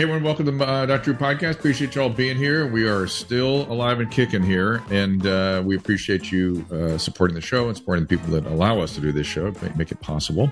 [0.00, 1.12] Hey, everyone, welcome to uh, Dr.
[1.12, 1.58] Drew Podcast.
[1.58, 2.66] Appreciate you all being here.
[2.66, 7.42] We are still alive and kicking here, and uh, we appreciate you uh, supporting the
[7.42, 10.00] show and supporting the people that allow us to do this show, make, make it
[10.00, 10.50] possible.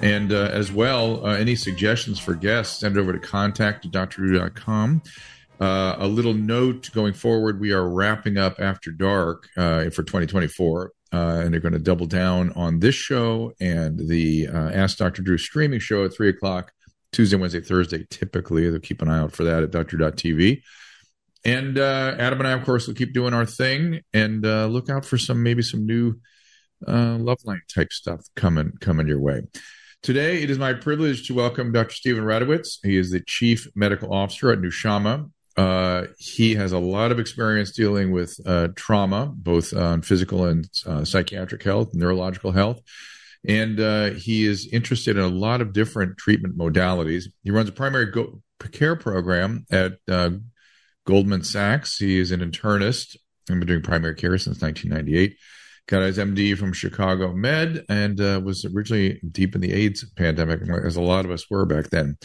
[0.00, 5.02] And uh, as well, uh, any suggestions for guests, send it over to contact drdrew.com.
[5.60, 10.92] Uh, a little note going forward, we are wrapping up After Dark uh, for 2024.
[11.12, 15.22] Uh, and they're going to double down on this show and the uh, Ask Dr.
[15.22, 16.72] Drew streaming show at 3 o'clock
[17.12, 18.68] Tuesday, Wednesday, Thursday, typically.
[18.68, 20.62] They'll keep an eye out for that at dr.tv.
[21.44, 24.90] And uh, Adam and I, of course, will keep doing our thing and uh, look
[24.90, 26.14] out for some maybe some new
[26.86, 29.42] uh, Loveline type stuff coming coming your way.
[30.02, 31.94] Today, it is my privilege to welcome Dr.
[31.94, 32.78] Steven Radowitz.
[32.82, 35.30] He is the Chief Medical Officer at Nushama.
[35.56, 40.68] Uh, he has a lot of experience dealing with uh, trauma, both on physical and
[40.86, 42.80] uh, psychiatric health, neurological health
[43.46, 47.24] and uh, he is interested in a lot of different treatment modalities.
[47.44, 50.30] He runs a primary go- care program at uh,
[51.04, 51.98] Goldman Sachs.
[51.98, 53.16] He is an internist
[53.48, 55.36] and been doing primary care since 1998.
[55.86, 60.60] Got his MD from Chicago Med and uh, was originally deep in the AIDS pandemic,
[60.84, 62.18] as a lot of us were back then.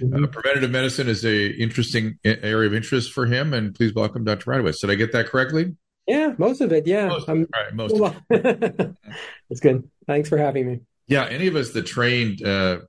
[0.00, 0.24] Mm-hmm.
[0.24, 4.50] Uh, preventative medicine is a interesting area of interest for him, and please welcome Dr.
[4.50, 4.80] Radowitz.
[4.80, 5.76] Did I get that correctly?
[6.06, 6.86] Yeah, most of it.
[6.86, 8.00] Yeah, most, um, right, most.
[8.00, 8.76] Well, it.
[9.50, 9.88] That's good.
[10.10, 10.80] Thanks for having me.
[11.06, 12.80] Yeah, any of us that trained, uh,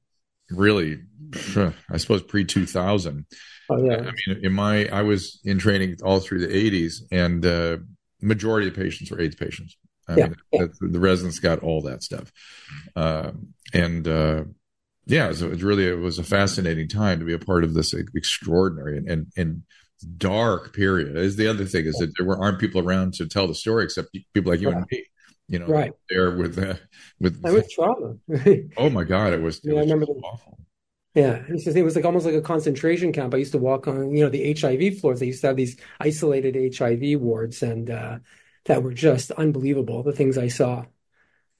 [0.50, 1.02] really,
[1.56, 3.28] I suppose pre two thousand.
[3.70, 3.98] Oh yeah.
[3.98, 7.78] I mean, in my, I was in training all through the eighties, and uh,
[8.22, 9.78] majority of patients were AIDS patients.
[10.08, 10.72] I yeah, mean.
[10.82, 12.32] The, residents got all that stuff,
[12.96, 13.34] uh,
[13.72, 14.46] and uh,
[15.06, 17.76] yeah, so it was really it was a fascinating time to be a part of
[17.76, 19.62] this extraordinary and and, and
[20.18, 21.16] dark period.
[21.16, 23.84] Is the other thing is that there were, aren't people around to tell the story
[23.84, 25.06] except people like you and me.
[25.52, 26.76] You know, right there with uh,
[27.20, 28.16] with I was trauma.
[28.78, 29.58] oh my god, it was.
[29.58, 30.58] It yeah, was I remember the, awful.
[31.14, 33.34] Yeah, it was like almost like a concentration camp.
[33.34, 35.20] I used to walk on, you know, the HIV floors.
[35.20, 38.20] They used to have these isolated HIV wards, and uh,
[38.64, 40.04] that were just unbelievable.
[40.04, 40.86] The things I saw.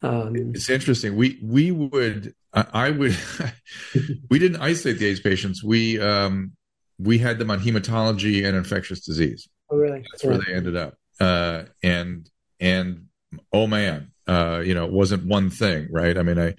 [0.02, 1.18] Um, it's interesting.
[1.18, 3.18] We we would I would
[4.30, 5.62] we didn't isolate the AIDS patients.
[5.62, 6.54] We um,
[6.98, 9.50] we had them on hematology and infectious disease.
[9.70, 10.06] Oh, really?
[10.12, 10.30] That's yeah.
[10.30, 10.96] where they ended up.
[11.20, 12.30] Uh, and
[12.62, 13.08] and
[13.54, 16.18] oh man, uh, you know, it wasn't one thing, right?
[16.18, 16.56] I mean, I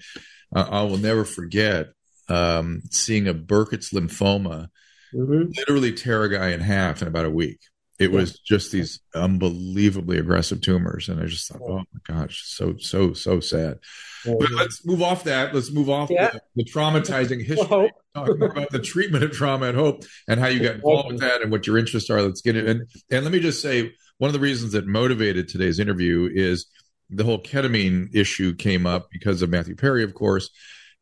[0.53, 1.89] I will never forget
[2.29, 4.69] um, seeing a Burkitt's lymphoma
[5.13, 5.51] mm-hmm.
[5.57, 7.59] literally tear a guy in half in about a week.
[7.99, 8.19] It yeah.
[8.19, 13.13] was just these unbelievably aggressive tumors, and I just thought, oh my gosh, so so
[13.13, 13.79] so sad.
[14.25, 15.53] But let's move off that.
[15.53, 16.31] Let's move off yeah.
[16.31, 17.91] the, the, traumatizing history.
[18.15, 21.41] Talking about the treatment of trauma and Hope and how you got involved with that
[21.41, 22.21] and what your interests are.
[22.21, 22.67] Let's get it.
[22.67, 26.67] And and let me just say, one of the reasons that motivated today's interview is
[27.09, 30.49] the whole ketamine issue came up because of Matthew Perry, of course.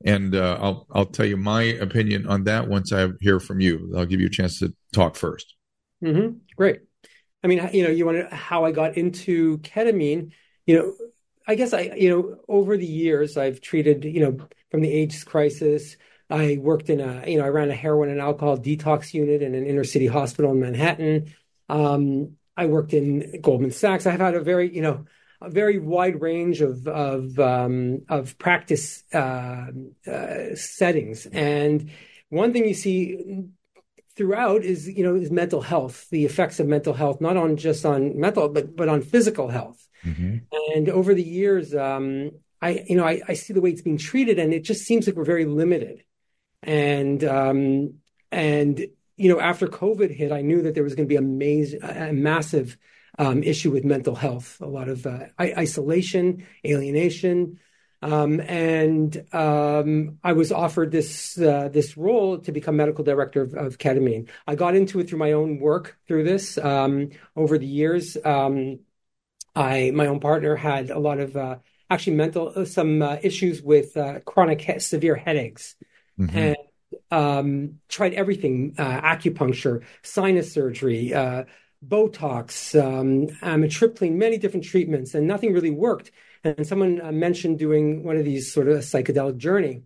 [0.03, 3.94] And uh, I'll I'll tell you my opinion on that once I hear from you.
[3.95, 5.44] I'll give you a chance to talk 1st
[6.03, 6.38] mm-hmm.
[6.55, 6.81] Great.
[7.44, 10.31] I mean, you know, you want how I got into ketamine.
[10.66, 10.94] You know,
[11.47, 15.23] I guess I, you know, over the years I've treated, you know, from the AIDS
[15.23, 15.97] crisis.
[16.29, 19.53] I worked in a, you know, I ran a heroin and alcohol detox unit in
[19.53, 21.33] an inner city hospital in Manhattan.
[21.67, 24.06] Um, I worked in Goldman Sachs.
[24.06, 25.06] I've had a very, you know,
[25.41, 29.67] a very wide range of of um, of practice uh,
[30.07, 31.25] uh, settings.
[31.25, 31.89] And
[32.29, 33.45] one thing you see
[34.16, 37.85] throughout is, you know, is mental health, the effects of mental health, not on just
[37.85, 39.88] on mental, but but on physical health.
[40.06, 40.38] Mm-hmm.
[40.75, 42.31] And over the years, um,
[42.62, 45.07] I you know I, I, see the way it's being treated, and it just seems
[45.07, 46.03] like we're very limited.
[46.63, 47.95] And um,
[48.31, 48.85] and
[49.21, 51.73] you know after COVID hit, I knew that there was going to be a, maze,
[51.75, 52.77] a massive
[53.19, 57.59] um, issue with mental health, a lot of uh, isolation, alienation.
[58.01, 63.53] Um, and um, I was offered this uh, this role to become medical director of,
[63.53, 64.27] of, ketamine.
[64.47, 68.17] I got into it through my own work through this um, over the years.
[68.25, 68.79] Um,
[69.55, 71.57] I my own partner had a lot of uh,
[71.91, 75.75] actually mental uh, some uh, issues with uh, chronic he- severe headaches,
[76.19, 76.35] mm-hmm.
[76.35, 76.57] and
[77.09, 81.45] um, tried everything: uh, acupuncture, sinus surgery, uh,
[81.85, 86.11] Botox, um, amitriptyline, many different treatments, and nothing really worked.
[86.43, 89.83] And someone mentioned doing one of these sort of psychedelic journey,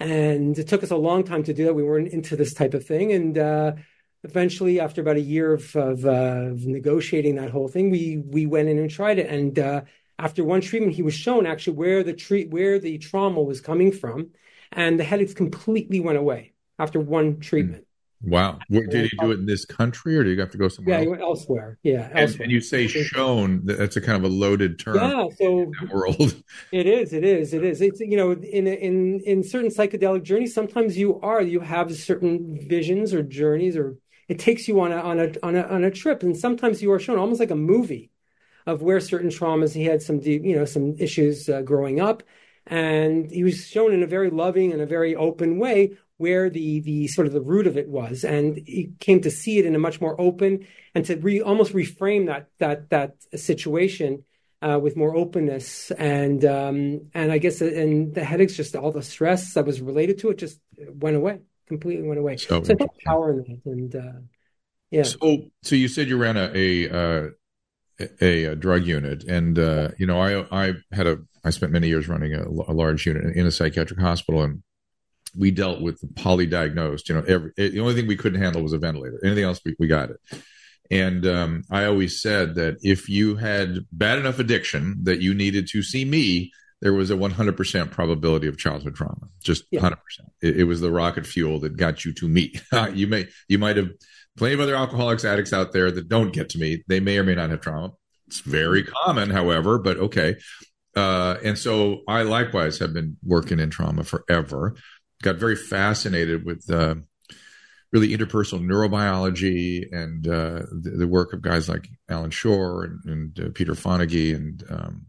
[0.00, 1.74] and it took us a long time to do that.
[1.74, 3.76] We weren't into this type of thing, and
[4.24, 8.46] eventually, after about a year of, of, uh, of, negotiating that whole thing, we we
[8.46, 9.28] went in and tried it.
[9.28, 9.82] And uh,
[10.18, 13.92] after one treatment, he was shown actually where the treat where the trauma was coming
[13.92, 14.30] from,
[14.72, 17.86] and the headaches completely went away after one treatment.
[18.24, 18.60] Wow.
[18.70, 21.00] Did he do it in this country or do you have to go somewhere?
[21.00, 21.16] Yeah, else?
[21.16, 21.78] he elsewhere.
[21.82, 22.08] Yeah.
[22.10, 22.44] And, elsewhere.
[22.44, 25.92] and you say shown, that's a kind of a loaded term yeah, so in that
[25.92, 26.42] world.
[26.72, 27.80] it is, it is, it is.
[27.80, 32.58] It's you know, in in in certain psychedelic journeys, sometimes you are you have certain
[32.68, 33.96] visions or journeys, or
[34.28, 36.92] it takes you on a on a on a on a trip, and sometimes you
[36.92, 38.12] are shown almost like a movie
[38.66, 42.22] of where certain traumas he had some deep, you know, some issues uh, growing up,
[42.66, 46.80] and he was shown in a very loving and a very open way where the
[46.80, 49.74] the sort of the root of it was, and he came to see it in
[49.74, 54.24] a much more open and to re, almost reframe that that that situation
[54.60, 59.02] uh, with more openness and um, and I guess and the headaches, just all the
[59.02, 61.40] stress that was related to it, just went away
[61.72, 62.36] completely went away.
[62.36, 62.74] So, so
[63.04, 64.20] power in that, and uh,
[64.90, 65.02] yeah.
[65.04, 67.30] So so you said you ran a a, uh,
[68.20, 71.88] a, a drug unit, and uh, you know I I had a I spent many
[71.88, 74.62] years running a, a large unit in a psychiatric hospital and
[75.36, 77.08] we dealt with the polydiagnosed.
[77.08, 79.18] You know, every the only thing we couldn't handle was a ventilator.
[79.24, 80.16] Anything else, we, we got it.
[80.90, 85.68] And um, I always said that if you had bad enough addiction that you needed
[85.68, 86.52] to see me,
[86.82, 89.28] there was a 100% probability of childhood trauma.
[89.42, 89.80] Just yeah.
[89.80, 89.94] 100%.
[90.42, 92.54] It, it, was the rocket fuel that got you to me.
[92.92, 93.90] you may you might have
[94.36, 96.82] plenty of other alcoholics, addicts out there that don't get to me.
[96.88, 97.92] They may or may not have trauma.
[98.26, 100.36] It's very common, however, but okay.
[100.94, 104.74] Uh, and so I likewise have been working in trauma forever
[105.22, 106.96] got very fascinated with uh,
[107.92, 113.40] really interpersonal neurobiology and uh, the, the, work of guys like Allan Schore and, and
[113.40, 115.06] uh, Peter Fonagy and um,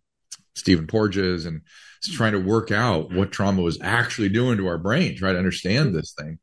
[0.56, 1.62] Stephen Porges and
[2.04, 5.96] trying to work out what trauma was actually doing to our brain, try to understand
[5.96, 6.40] this thing.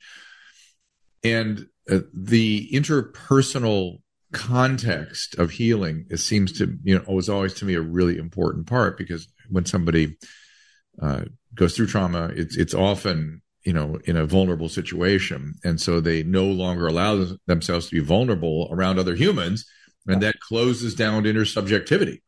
[1.23, 4.01] And uh, the interpersonal
[4.32, 8.67] context of healing it seems to you know was always to me a really important
[8.67, 10.17] part because when somebody
[11.03, 11.23] uh,
[11.55, 15.55] goes through trauma it's it's often you know, in a vulnerable situation.
[15.65, 19.67] And so they no longer allow themselves to be vulnerable around other humans.
[20.06, 22.23] And that closes down intersubjectivity.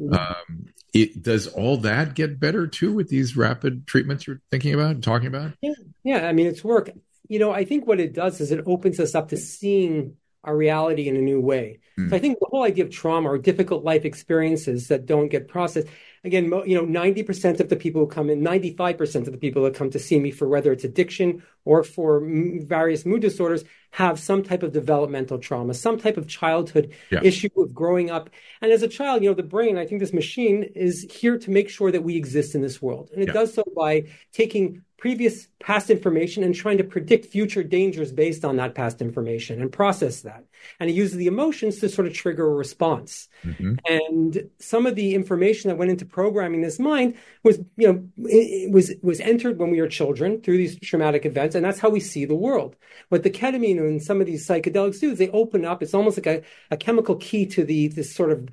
[0.00, 0.14] Mm-hmm.
[0.14, 4.92] Um, it, does all that get better too with these rapid treatments you're thinking about
[4.92, 5.52] and talking about?
[5.60, 5.74] Yeah.
[6.02, 6.26] yeah.
[6.26, 6.90] I mean, it's work.
[7.28, 10.56] You know, I think what it does is it opens us up to seeing our
[10.56, 11.78] reality in a new way.
[11.98, 12.10] Mm.
[12.10, 15.48] So I think the whole idea of trauma or difficult life experiences that don't get
[15.48, 15.88] processed,
[16.24, 19.74] again, you know, 90% of the people who come in, 95% of the people that
[19.74, 24.42] come to see me for whether it's addiction or for various mood disorders have some
[24.42, 27.20] type of developmental trauma, some type of childhood yeah.
[27.22, 28.30] issue of growing up.
[28.60, 31.50] And as a child, you know, the brain, I think this machine is here to
[31.50, 33.10] make sure that we exist in this world.
[33.12, 33.34] And it yeah.
[33.34, 38.56] does so by taking previous past information and trying to predict future dangers based on
[38.56, 40.44] that past information and process that.
[40.80, 43.28] And it uses the emotions to sort of trigger a response.
[43.44, 43.74] Mm-hmm.
[43.86, 48.70] And some of the information that went into programming this mind was, you know, it
[48.70, 51.98] was was entered when we were children through these traumatic events, and that's how we
[51.98, 52.76] see the world.
[53.08, 55.82] What the ketamine and some of these psychedelics do is they open up.
[55.82, 58.48] It's almost like a, a chemical key to the this sort of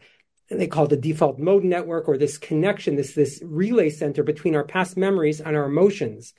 [0.50, 4.56] they call it the default mode network or this connection, this this relay center between
[4.56, 6.34] our past memories and our emotions.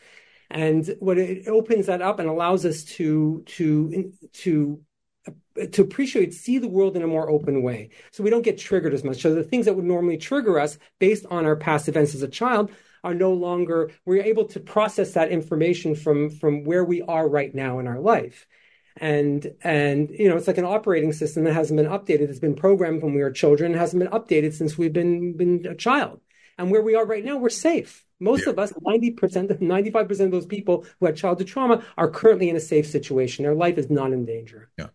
[0.51, 4.81] And what it opens that up and allows us to to to
[5.73, 7.91] to appreciate, see the world in a more open way.
[8.11, 9.21] So we don't get triggered as much.
[9.21, 12.29] So the things that would normally trigger us based on our past events as a
[12.29, 12.71] child
[13.05, 17.55] are no longer, we're able to process that information from, from where we are right
[17.55, 18.47] now in our life
[18.99, 22.55] and and you know it's like an operating system that hasn't been updated it's been
[22.55, 26.21] programmed when we were children hasn't been updated since we've been been a child
[26.59, 28.51] and where we are right now we're safe most yeah.
[28.51, 29.17] of us 90%
[29.61, 33.55] 95% of those people who had childhood trauma are currently in a safe situation their
[33.55, 34.89] life is not in danger yeah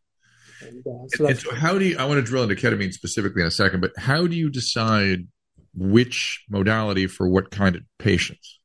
[0.62, 3.42] and, uh, so, and so how do you i want to drill into ketamine specifically
[3.42, 5.28] in a second but how do you decide
[5.74, 8.60] which modality for what kind of patients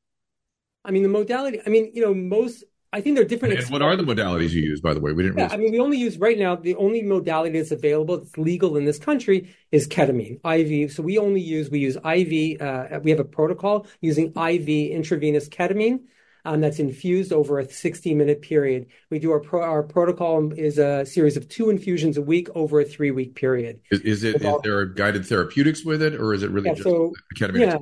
[0.84, 3.58] i mean the modality i mean you know most I think there are different.
[3.58, 5.12] And what are the modalities you use, by the way?
[5.12, 5.38] We didn't.
[5.38, 5.54] Yeah, really...
[5.54, 6.56] I mean, we only use right now.
[6.56, 10.92] The only modality that's available, that's legal in this country, is ketamine IV.
[10.92, 12.60] So we only use we use IV.
[12.60, 16.00] Uh, we have a protocol using IV intravenous ketamine.
[16.44, 18.86] Um, that's infused over a 60 minute period.
[19.10, 22.80] We do our pro, our protocol is a series of two infusions a week over
[22.80, 23.80] a three week period.
[23.92, 27.12] Is, is it is there guided therapeutics with it, or is it really just so,
[27.36, 27.60] ketamine?
[27.60, 27.78] Yeah,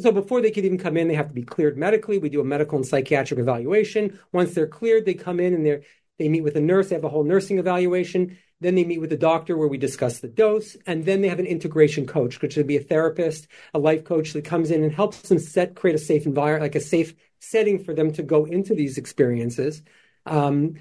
[0.00, 2.18] so before they could even come in, they have to be cleared medically.
[2.18, 4.18] We do a medical and psychiatric evaluation.
[4.32, 5.82] Once they're cleared, they come in and they
[6.18, 6.88] they meet with a nurse.
[6.88, 8.38] They have a whole nursing evaluation.
[8.60, 10.76] Then they meet with the doctor where we discuss the dose.
[10.86, 14.32] And then they have an integration coach, which would be a therapist, a life coach
[14.32, 17.82] that comes in and helps them set, create a safe environment, like a safe setting
[17.84, 19.82] for them to go into these experiences.
[20.26, 20.74] Um,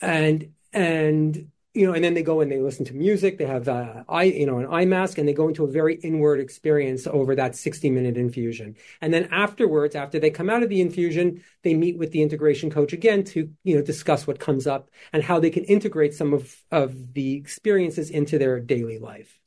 [0.00, 3.38] and, and you know, and then they go and they listen to music.
[3.38, 5.94] They have uh, eye, you know, an eye mask, and they go into a very
[5.94, 8.76] inward experience over that 60 minute infusion.
[9.00, 12.70] And then afterwards, after they come out of the infusion, they meet with the integration
[12.70, 16.34] coach again to, you know, discuss what comes up and how they can integrate some
[16.34, 19.39] of of the experiences into their daily life.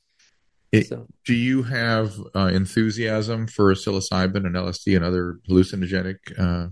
[0.74, 1.06] It, so.
[1.24, 6.68] Do you have uh, enthusiasm for psilocybin and LSD and other hallucinogenic uh,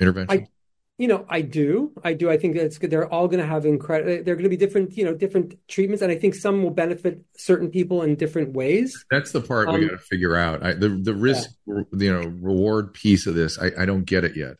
[0.00, 0.42] interventions?
[0.42, 0.48] I,
[0.98, 1.92] you know, I do.
[2.04, 2.30] I do.
[2.30, 2.90] I think it's good.
[2.90, 4.22] They're all going to have incredible.
[4.24, 7.24] They're going to be different, you know, different treatments, and I think some will benefit
[7.36, 9.04] certain people in different ways.
[9.10, 10.64] That's the part um, we got to figure out.
[10.64, 11.82] I, the the risk, yeah.
[11.92, 13.58] you know, reward piece of this.
[13.58, 14.54] I, I don't get it yet.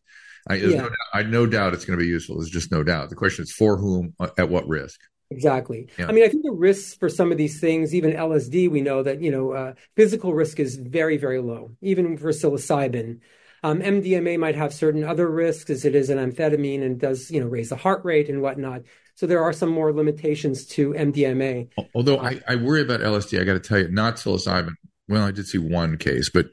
[0.48, 0.76] I, yeah.
[0.76, 2.38] no doubt, I no doubt it's going to be useful.
[2.38, 3.10] There's just no doubt.
[3.10, 5.00] The question is for whom, uh, at what risk.
[5.30, 5.88] Exactly.
[5.98, 6.06] Yeah.
[6.08, 9.02] I mean, I think the risks for some of these things, even LSD, we know
[9.02, 13.20] that you know uh, physical risk is very, very low, even for psilocybin.
[13.64, 17.40] Um, MDMA might have certain other risks as it is an amphetamine and does, you
[17.40, 18.82] know, raise the heart rate and whatnot.
[19.14, 21.70] So there are some more limitations to MDMA.
[21.94, 24.74] Although I, I worry about LSD, I got to tell you, not psilocybin.
[25.08, 26.46] Well, I did see one case, but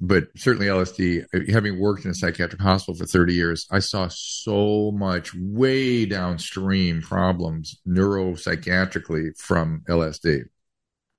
[0.00, 1.50] but certainly LSD.
[1.50, 7.02] Having worked in a psychiatric hospital for 30 years, I saw so much way downstream
[7.02, 10.44] problems neuropsychiatrically from LSD.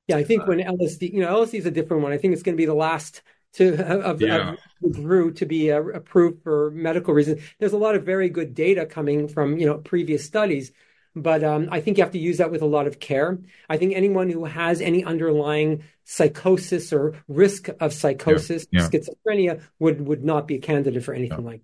[0.08, 2.12] Yeah, I think when LSD, you know, LSD is a different one.
[2.12, 3.22] I think it's going to be the last
[3.54, 4.56] to of, yeah.
[4.84, 7.42] of grew to be uh, approved for medical reasons.
[7.60, 10.72] There's a lot of very good data coming from you know previous studies,
[11.16, 13.40] but um, I think you have to use that with a lot of care.
[13.70, 18.82] I think anyone who has any underlying psychosis or risk of psychosis, yeah.
[18.82, 18.90] Yeah.
[18.90, 21.62] schizophrenia, would would not be a candidate for anything like.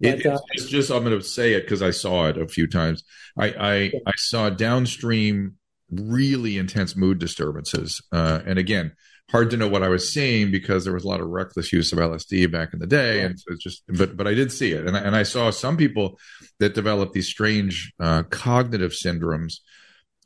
[0.00, 2.46] But, it, uh, it's just I'm going to say it because I saw it a
[2.46, 3.02] few times.
[3.36, 5.56] I I, I saw downstream
[5.90, 8.92] really intense mood disturbances, uh, and again,
[9.30, 11.92] hard to know what I was seeing because there was a lot of reckless use
[11.92, 13.82] of LSD back in the day, and so it's just.
[13.86, 16.18] But but I did see it, and I, and I saw some people
[16.58, 19.60] that developed these strange uh, cognitive syndromes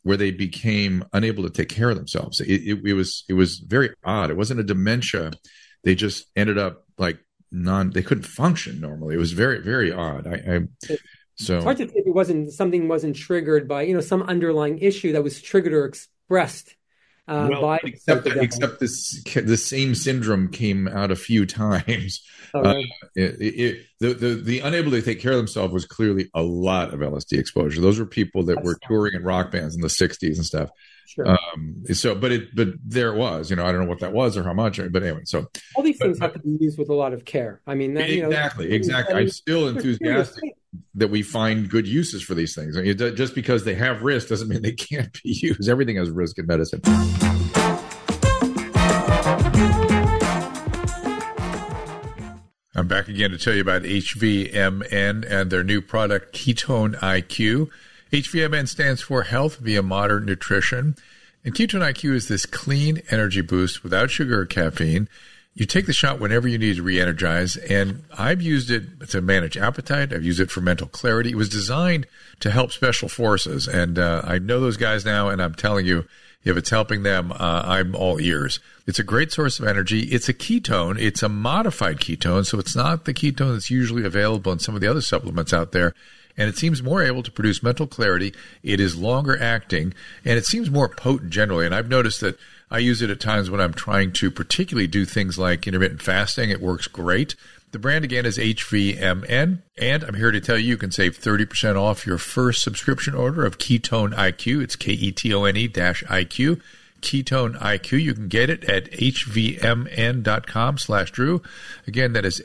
[0.05, 2.41] where they became unable to take care of themselves.
[2.41, 4.31] It, it, it was it was very odd.
[4.31, 5.33] It wasn't a dementia.
[5.85, 7.19] They just ended up like
[7.51, 7.91] non.
[7.91, 9.15] They couldn't function normally.
[9.15, 10.27] It was very very odd.
[10.27, 10.97] I, I
[11.35, 14.23] so it's hard to say if it wasn't something wasn't triggered by you know some
[14.23, 16.77] underlying issue that was triggered or expressed
[17.29, 22.23] uh, well, except that, except this the same syndrome came out a few times.
[22.53, 22.83] Oh, uh,
[23.15, 26.93] it, it, the, the the unable to take care of themselves was clearly a lot
[26.93, 27.81] of LSD exposure.
[27.81, 30.71] Those were people that That's were touring in rock bands in the '60s and stuff.
[31.15, 31.29] Sure.
[31.29, 33.51] Um, so, but it, but there it was.
[33.51, 35.21] You know, I don't know what that was or how much, but anyway.
[35.25, 37.61] So all these but, things have to be used with a lot of care.
[37.67, 39.15] I mean, that, exactly, know, exactly.
[39.17, 40.57] I'm still enthusiastic
[40.95, 42.79] that we find good uses for these things.
[42.79, 45.69] I mean, just because they have risk doesn't mean they can't be used.
[45.69, 46.81] Everything has risk in medicine.
[52.75, 57.69] I'm back again to tell you about HVMN and their new product, Ketone IQ.
[58.13, 60.97] HVMN stands for Health via Modern Nutrition.
[61.45, 65.09] And Ketone IQ is this clean energy boost without sugar or caffeine.
[65.55, 69.57] You take the shot whenever you need to re-energize and i've used it to manage
[69.57, 70.13] appetite.
[70.13, 71.31] I've used it for mental clarity.
[71.31, 72.07] It was designed
[72.41, 76.07] to help special forces and uh, i know those guys now and i'm telling you
[76.45, 78.61] if it's helping them uh, i'm all ears.
[78.87, 80.05] It's a great source of energy.
[80.05, 80.99] It's a ketone.
[80.99, 84.81] It's a modified ketone so it's not the ketone that's usually available in some of
[84.81, 85.95] the other supplements out there
[86.37, 88.35] and it seems more able to produce mental clarity.
[88.63, 91.67] It is longer acting, and it seems more potent generally.
[91.67, 92.39] And I've noticed that
[92.71, 96.51] I use it at times when I'm trying to particularly do things like intermittent fasting.
[96.51, 97.35] It works great.
[97.73, 101.81] The brand again is HVMN, and I'm here to tell you you can save 30%
[101.81, 104.63] off your first subscription order of Ketone IQ.
[104.63, 106.61] It's K E T O N E IQ.
[107.01, 108.03] Ketone IQ.
[108.03, 111.43] You can get it at hvmn.com slash Drew.
[111.87, 112.41] Again, that is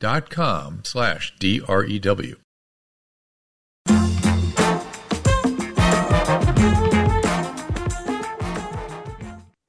[0.00, 2.36] hvmn.com slash D-R-E-W.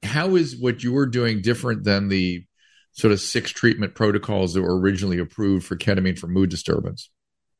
[0.04, 2.46] how is what you're doing different than the
[2.94, 7.10] sort of six treatment protocols that were originally approved for ketamine for mood disturbance?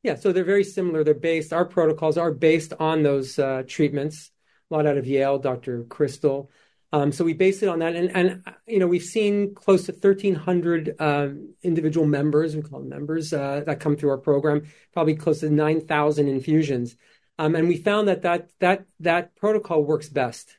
[0.02, 1.04] Yeah, so they're very similar.
[1.04, 4.30] They're based, our protocols are based on those uh, treatments.
[4.70, 5.84] A lot out of Yale, Dr.
[5.84, 6.48] Krystal.
[6.92, 9.92] Um, so we based it on that, and, and you know we've seen close to
[9.92, 11.28] 1,300 uh,
[11.62, 14.66] individual members, we call them members, uh, that come through our program.
[14.92, 16.96] Probably close to 9,000 infusions,
[17.38, 20.56] um, and we found that that that that protocol works best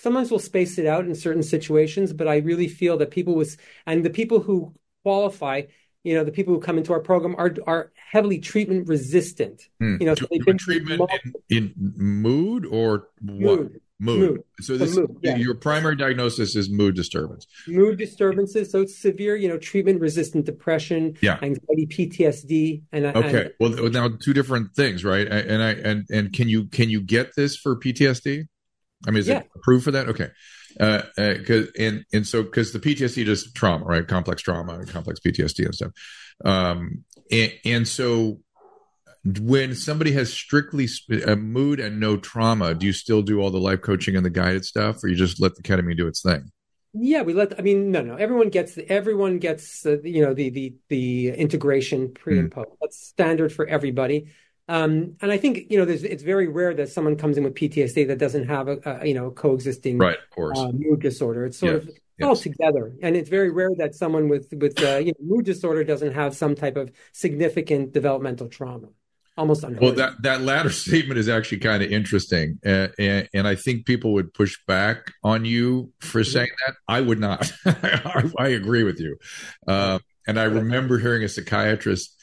[0.00, 3.56] sometimes we'll space it out in certain situations, but I really feel that people with
[3.86, 5.62] and the people who qualify,
[6.02, 9.68] you know, the people who come into our program are are heavily treatment resistant.
[9.78, 9.96] Hmm.
[10.00, 11.02] You know, so they've been treatment
[11.48, 13.60] in, in, mood or what?
[13.60, 13.80] Mood.
[14.02, 14.20] Mood.
[14.30, 14.40] Mood.
[14.62, 15.36] So this mood, yeah.
[15.36, 17.46] your primary diagnosis is mood disturbance.
[17.68, 18.70] Mood disturbances.
[18.70, 21.38] So it's severe, you know, treatment resistant depression, Yeah.
[21.42, 23.52] anxiety, PTSD, and Okay.
[23.60, 25.28] and- Well, now two different things, right?
[25.28, 28.44] And I and and can you can you get this for PTSD?
[29.06, 29.40] I mean, is Yeah.
[29.40, 30.08] it approved for that?
[30.08, 30.28] Okay.
[30.78, 34.06] Uh, uh 'cause and and so because the PTSD is trauma, right?
[34.08, 35.92] Complex trauma, complex PTSD and stuff.
[36.44, 38.40] Um, and, and so
[39.24, 43.50] when somebody has strictly sp- a mood and no trauma, do you still do all
[43.50, 46.22] the life coaching and the guided stuff, or you just let the ketamine do its
[46.22, 46.50] thing?
[46.92, 47.56] Yeah, we let.
[47.58, 48.16] I mean, no, no.
[48.16, 48.76] Everyone gets.
[48.88, 49.86] Everyone gets.
[49.86, 52.70] Uh, you know, the the the integration pre and post.
[52.80, 54.26] That's standard for everybody.
[54.66, 56.02] Um, and I think you know, there's.
[56.02, 59.14] It's very rare that someone comes in with PTSD that doesn't have a, a you
[59.14, 60.18] know coexisting Right,
[60.52, 61.46] uh, mood disorder.
[61.46, 62.28] It's sort Yes, of yes.
[62.28, 65.84] all together, and it's very rare that someone with with uh, you know mood disorder
[65.84, 68.88] doesn't have some type of significant developmental trauma.
[69.40, 69.80] Almost unheard.
[69.80, 73.86] Well, that that latter statement is actually kind of interesting, uh, and, and I think
[73.86, 76.30] people would push back on you for Mm-hmm.
[76.30, 76.74] saying that.
[76.86, 77.50] I would not.
[77.64, 79.16] I, I agree with you,
[79.66, 82.14] uh, and I remember hearing a psychiatrist.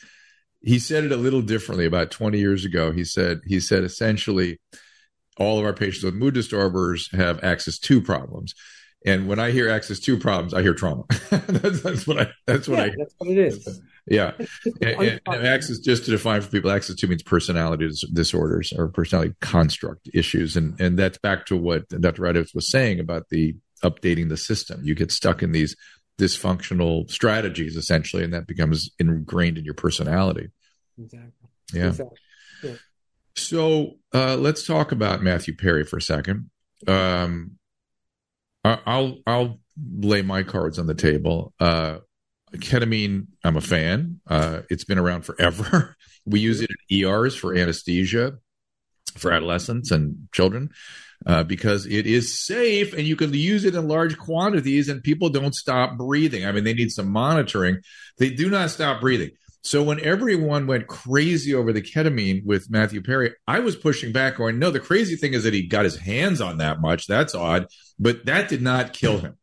[0.61, 2.91] He said it a little differently about 20 years ago.
[2.91, 4.59] He said he said essentially,
[5.37, 8.53] all of our patients with mood disorders have Axis II problems,
[9.07, 11.05] and when I hear Axis II problems, I hear trauma.
[11.31, 12.27] that's, that's what I.
[12.45, 12.91] That's what yeah, I.
[12.95, 13.81] that's what it is.
[14.07, 14.33] Yeah.
[14.81, 19.33] And, and, Axis, just to define for people, Axis II means personality disorders or personality
[19.41, 22.21] construct issues, and and that's back to what Dr.
[22.21, 24.81] Radowitz was saying about the updating the system.
[24.83, 25.75] You get stuck in these
[26.17, 30.49] dysfunctional strategies essentially, and that becomes ingrained in your personality.
[30.97, 31.49] Exactly.
[31.73, 31.87] Yeah.
[31.87, 32.17] Exactly.
[33.35, 36.49] So uh, let's talk about Matthew Perry for a second.
[36.87, 37.57] Um,
[38.63, 41.53] I- I'll I'll lay my cards on the table.
[41.59, 41.99] Uh,
[42.57, 44.19] ketamine, I'm a fan.
[44.27, 45.95] Uh, it's been around forever.
[46.25, 48.33] we use it in ERs for anesthesia
[49.15, 50.69] for adolescents and children
[51.25, 55.29] uh, because it is safe and you can use it in large quantities and people
[55.29, 56.45] don't stop breathing.
[56.45, 57.79] I mean, they need some monitoring.
[58.17, 59.31] They do not stop breathing.
[59.63, 64.37] So when everyone went crazy over the ketamine with Matthew Perry, I was pushing back,
[64.37, 67.07] going, "No, the crazy thing is that he got his hands on that much.
[67.07, 67.67] That's odd,
[67.99, 69.35] but that did not kill him."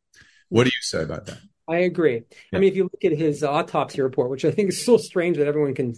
[0.49, 1.41] What do you say about that?
[1.67, 2.23] I agree.
[2.53, 2.59] Yeah.
[2.59, 5.39] I mean, if you look at his autopsy report, which I think is so strange
[5.39, 5.95] that everyone can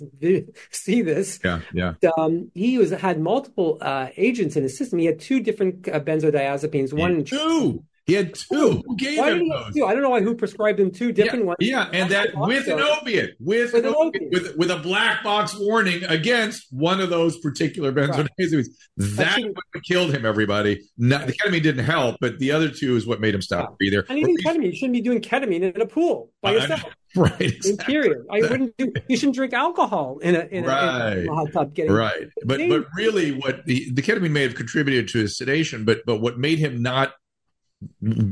[0.70, 4.98] see this, Yeah, yeah, um, he was had multiple uh, agents in his system.
[4.98, 6.92] He had two different uh, benzodiazepines.
[6.92, 7.84] One, two.
[8.06, 8.82] He had two.
[8.86, 9.74] Who gave why him did he have those?
[9.74, 9.84] two?
[9.84, 11.56] I don't know why who prescribed him two different yeah, ones.
[11.58, 14.32] Yeah, and that with an opiate, with, With an an opiate, opiate.
[14.32, 18.66] with with a black box warning against one of those particular benzodiazepines.
[18.96, 20.24] That shouldn't- what killed him.
[20.24, 23.76] Everybody, Not, the ketamine didn't help, but the other two is what made him stop
[23.78, 24.02] breathing.
[24.08, 26.84] And even ketamine, you shouldn't be doing ketamine in a pool by yourself.
[27.14, 27.94] Right, exactly.
[27.94, 28.18] period.
[28.30, 28.92] I wouldn't do.
[29.08, 31.26] You shouldn't drink alcohol in a in, a, in Right.
[31.26, 31.74] a hot tub.
[31.74, 35.86] Getting right but but really what the, the ketamine may have contributed to his sedation
[35.86, 37.14] but but what made him not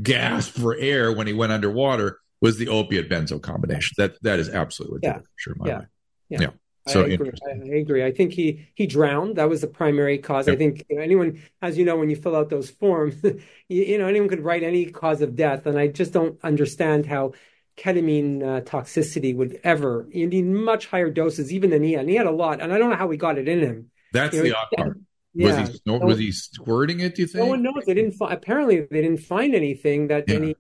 [0.03, 4.49] gasp for air when he went underwater was the opiate benzo combination that that is
[4.49, 5.19] absolutely Yeah.
[5.19, 5.83] for sure Yeah.
[6.29, 6.41] Yeah.
[6.41, 6.51] yeah
[6.87, 7.31] so I agree.
[7.49, 8.05] I, agree.
[8.05, 9.37] I think he he drowned.
[9.37, 10.49] That was the primary cause.
[10.51, 13.41] I think you know, anyone, as you know, when you fill out those forms, you,
[13.71, 17.33] you know anyone could write any cause of death, and I just don't understand how
[17.79, 20.07] ketamine uh, toxicity would ever.
[20.11, 22.01] You need much higher doses even than he had.
[22.01, 23.91] And he had a lot, and I don't know how he got it in him.
[24.13, 24.99] that's You know, the odd part
[25.35, 27.83] Yeah, was he was he squirting it do you think no one knows.
[27.87, 28.13] They didn't.
[28.13, 30.37] Fi- apparently, they didn't find anything that Yeah.
[30.37, 30.55] any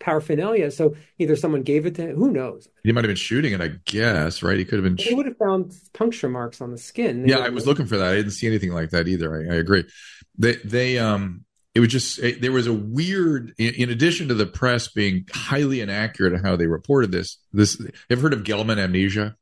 [0.00, 0.70] paraphernalia.
[0.70, 2.16] So either someone gave it to him.
[2.16, 2.68] Who knows?
[2.82, 5.24] he might have been shooting it i guess right he could have been They would
[5.26, 7.22] have found puncture marks on the skin.
[7.22, 9.54] They yeah i was looking for that i didn't see anything like that either i,
[9.54, 9.84] I agree
[10.36, 14.34] they they um it was just it, there was a weird in, in addition to
[14.34, 18.78] the press being highly inaccurate on how they reported this this have heard of Gell-Mann
[18.78, 19.36] amnesia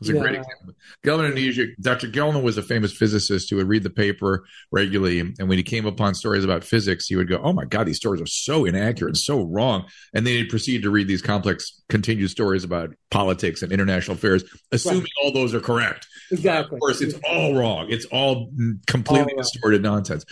[0.00, 0.40] it's a great Yeah.
[0.40, 0.74] example.
[1.04, 1.66] Gell-Mann amnesia.
[1.80, 2.06] Dr.
[2.08, 5.86] Gell-Mann was a famous physicist who would read the paper regularly, and when he came
[5.86, 9.16] upon stories about physics, he would go, "Oh my God, these stories are so inaccurate,
[9.16, 9.84] so wrong."
[10.14, 14.44] And then he'd proceed to read these complex, continued stories about politics and international affairs,
[14.72, 16.06] assuming all those are correct.
[16.30, 16.76] Exactly.
[16.76, 17.86] Of course, it's all wrong.
[17.90, 18.50] It's all
[18.86, 20.24] completely All distorted nonsense.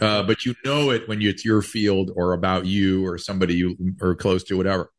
[0.00, 3.76] Uh, but you know it when it's your field or about you or somebody you
[4.00, 4.90] are close to, whatever.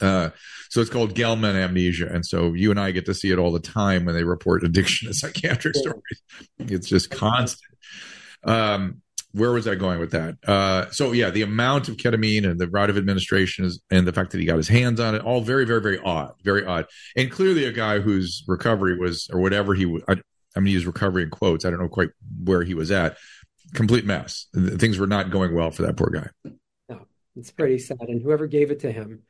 [0.00, 0.30] Uh,
[0.70, 3.52] so it's called Gell-Mann amnesia, and so you and I get to see it all
[3.52, 5.80] the time when they report addiction and psychiatric Yeah.
[5.80, 6.22] stories.
[6.58, 7.72] It's just constant.
[8.44, 10.36] Um, where was I going with that?
[10.46, 14.12] Uh, so yeah, the amount of ketamine and the route of administration is, and the
[14.12, 16.86] fact that he got his hands on it, all very, very, very odd, very odd,
[17.16, 20.86] and clearly a guy whose recovery was or whatever he, I, I'm going to use
[20.86, 21.64] recovery in quotes.
[21.64, 22.08] I don't know quite
[22.42, 23.16] where he was at.
[23.74, 24.46] Complete mess.
[24.54, 26.28] Things were not going well for that poor guy.
[26.88, 27.06] No,
[27.36, 27.98] It's pretty sad.
[28.00, 29.24] And whoever gave it to him,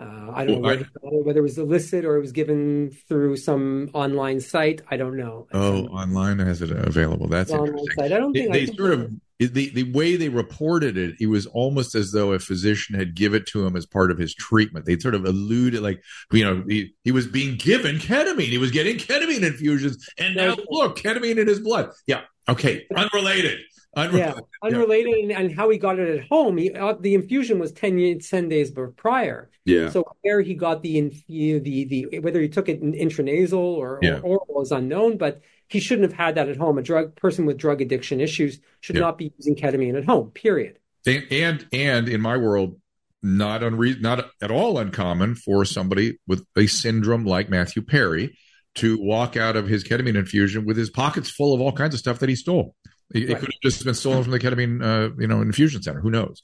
[0.00, 2.16] uh, I don't know Well, I- where he got it, whether it was illicit or
[2.16, 4.80] it was given through some online site.
[4.90, 5.46] I don't know.
[5.52, 7.28] Oh, online has it available.
[7.28, 7.94] That's online interesting.
[7.98, 8.12] site.
[8.12, 8.52] I don't They, think.
[8.52, 12.38] they sort of the the way they reported it, it was almost as though a
[12.38, 14.84] physician had given it to him as part of his treatment.
[14.84, 18.48] They sort of alluded, like you know, he, he was being given ketamine.
[18.50, 21.88] He was getting ketamine infusions, and now look, ketamine in his blood.
[22.06, 23.60] Yeah, okay, unrelated.
[23.96, 24.34] Unrelated.
[24.36, 25.22] Yeah, unrelated, yeah.
[25.22, 26.58] And, and, how he got it at home.
[26.58, 29.50] He, uh, the infusion was 10, 10 days prior.
[29.64, 29.90] Yeah.
[29.90, 34.20] So where he got the the the whether he took it intranasal or, yeah.
[34.22, 36.78] or oral is unknown, but he shouldn't have had that at home.
[36.78, 39.02] A drug person with drug addiction issues should yeah.
[39.02, 40.30] not be using ketamine at home.
[40.30, 40.78] Period.
[41.06, 42.80] And and, and in my world,
[43.22, 48.36] not unre- not at all uncommon for somebody with a syndrome like Matthew Perry
[48.76, 52.00] to walk out of his ketamine infusion with his pockets full of all kinds of
[52.00, 52.74] stuff that he stole.
[53.12, 53.30] It, right.
[53.30, 56.00] it could have just been stolen from the ketamine, uh, you know, infusion center.
[56.00, 56.42] Who knows?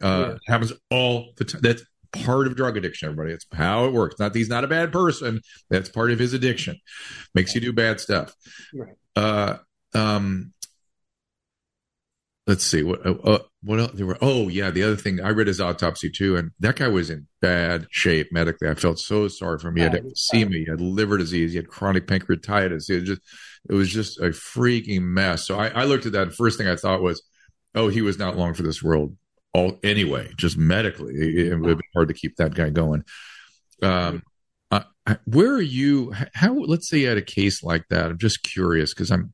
[0.00, 0.52] Uh, yeah.
[0.52, 1.60] Happens all the time.
[1.62, 3.10] That's part of drug addiction.
[3.10, 4.16] Everybody, it's how it works.
[4.18, 5.40] Not he's not a bad person.
[5.70, 6.76] That's part of his addiction.
[7.34, 8.34] Makes you do bad stuff.
[8.74, 8.94] Right.
[9.16, 9.56] Uh,
[9.94, 10.52] um,
[12.46, 14.18] let's see what uh, uh, what else there were.
[14.20, 17.28] Oh yeah, the other thing I read his autopsy too, and that guy was in
[17.40, 18.68] bad shape medically.
[18.68, 19.76] I felt so sorry for him.
[19.76, 22.84] He had emphysema, he had liver disease, he had chronic pancreatitis.
[22.88, 23.20] He was just
[23.68, 25.46] it was just a freaking mess.
[25.46, 26.34] So I, I looked at that.
[26.34, 27.22] first thing I thought was,
[27.74, 29.16] oh, he was not long for this world.
[29.54, 33.04] All anyway, just medically, it, it would be hard to keep that guy going.
[33.82, 34.22] Um,
[34.70, 34.82] uh,
[35.24, 36.12] where are you?
[36.34, 36.52] How?
[36.54, 38.10] Let's say you had a case like that.
[38.10, 39.32] I'm just curious because I'm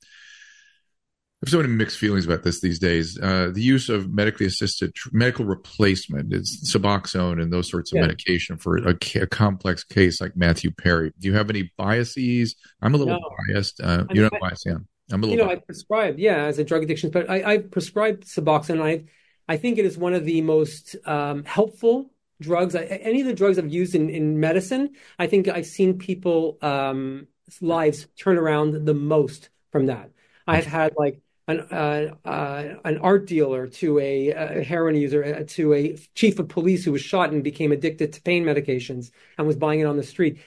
[1.44, 3.18] have so many mixed feelings about this these days.
[3.20, 7.96] Uh, the use of medically assisted tr- medical replacement is Suboxone and those sorts of
[7.96, 8.02] yeah.
[8.02, 11.12] medication for a, a, complex case like Matthew Perry.
[11.18, 12.56] Do you have any biases?
[12.80, 13.30] I'm a little no.
[13.48, 13.80] biased.
[13.80, 14.76] Uh, you don't biased, yeah.
[15.12, 15.30] I'm a little.
[15.30, 15.62] You know, biased.
[15.62, 18.82] I prescribe, yeah, as a drug addiction, but I, I prescribe Suboxone.
[18.82, 19.04] I,
[19.46, 22.74] I think it is one of the most um, helpful drugs.
[22.74, 26.56] I, any of the drugs I've used in, in medicine, I think I've seen people
[26.62, 27.26] um,
[27.60, 30.10] lives turn around the most from that.
[30.46, 35.44] I've had like an uh, uh, an art dealer to a, a heroin user uh,
[35.48, 39.46] to a chief of police who was shot and became addicted to pain medications and
[39.46, 40.38] was buying it on the street.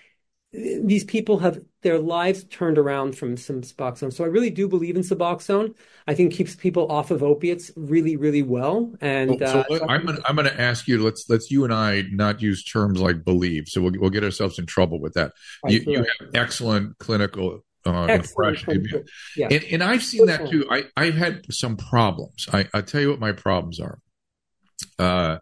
[0.54, 4.14] These people have their lives turned around from some Suboxone.
[4.14, 5.76] So I really do believe in Suboxone.
[6.08, 8.94] I think keeps people off of opiates really, really well.
[9.02, 11.04] And so uh, I'm gonna, I'm going to ask you.
[11.04, 13.68] Let's let's you and I not use terms like believe.
[13.68, 15.34] So we'll we'll get ourselves in trouble with that.
[15.68, 17.62] You, you have excellent clinical
[17.96, 19.06] uh, impression.
[19.36, 19.48] Yeah.
[19.52, 20.66] And, and, I've seen that too.
[20.70, 22.48] I, I've had some problems.
[22.52, 24.00] I, I'll tell you what my problems are.
[25.00, 25.38] Uh,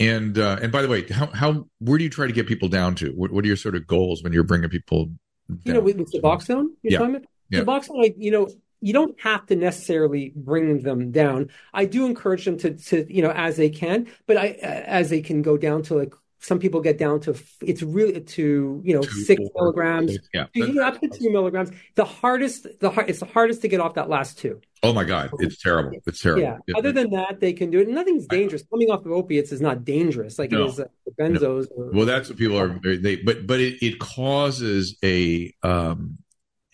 [0.00, 2.68] and uh, and by the way, how how where do you try to get people
[2.68, 3.10] down to?
[3.10, 5.06] What, what are your sort of goals when you're bringing people?
[5.06, 5.18] Down?
[5.64, 7.18] You know, with, with Suboxone, you're yeah.
[7.50, 7.60] yeah.
[7.60, 8.48] Suboxone, like you know,
[8.80, 11.50] you don't have to necessarily bring them down.
[11.74, 15.20] I do encourage them to to you know as they can, but I as they
[15.20, 19.02] can go down to like some people get down to it's really to you know
[19.02, 20.12] two, six four, milligrams.
[20.12, 20.46] six, yeah.
[20.54, 21.70] You up to two milligrams.
[21.94, 24.60] The hardest the it's the hardest to get off that last two.
[24.82, 25.98] Oh my god it's terrible.
[26.06, 26.42] It's terrible.
[26.42, 26.76] Yeah, yeah.
[26.78, 27.88] other than that they can do it.
[27.88, 28.62] Nothing's dangerous.
[28.70, 30.38] Coming off of opiates is not dangerous.
[30.38, 30.84] Like no, it is uh,
[31.18, 31.84] benzos no.
[31.84, 36.18] or, well that's what people are they but but it, it causes a um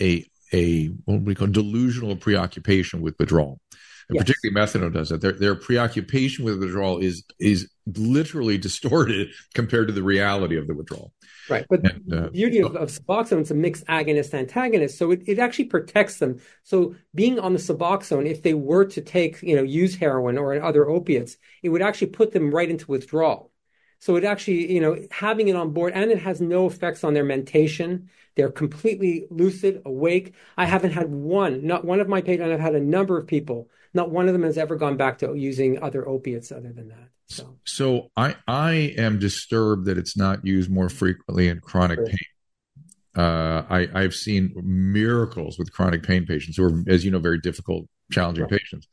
[0.01, 3.61] a a what we call delusional preoccupation with withdrawal
[4.09, 4.25] and yes.
[4.25, 5.21] particularly methadone does that.
[5.21, 10.75] Their, their preoccupation with withdrawal is is literally distorted compared to the reality of the
[10.75, 11.13] withdrawal.
[11.49, 15.11] Right, but and, uh, the beauty of, of Suboxone, it's a mixed agonist antagonist, so
[15.11, 16.41] it, it actually protects them.
[16.63, 20.63] So being on the Suboxone, if they were to take, you know, use heroin or
[20.63, 23.51] other opiates, it would actually put them right into withdrawal.
[24.05, 27.15] So it actually, you know, having it on board, and it has no effects on
[27.15, 28.11] their mentation.
[28.35, 30.35] They're completely lucid, awake.
[30.57, 32.51] I haven't had one, not one of my patients.
[32.53, 35.35] I've had a number of people not one of them has ever gone back to
[35.35, 37.09] using other opiates other than that.
[37.29, 42.19] So, so I I am disturbed that it's not used more frequently in chronic pain.
[43.17, 47.39] Uh, I I've seen miracles with chronic pain patients who are, as you know, very
[47.39, 48.51] difficult, challenging right.
[48.51, 48.89] patients.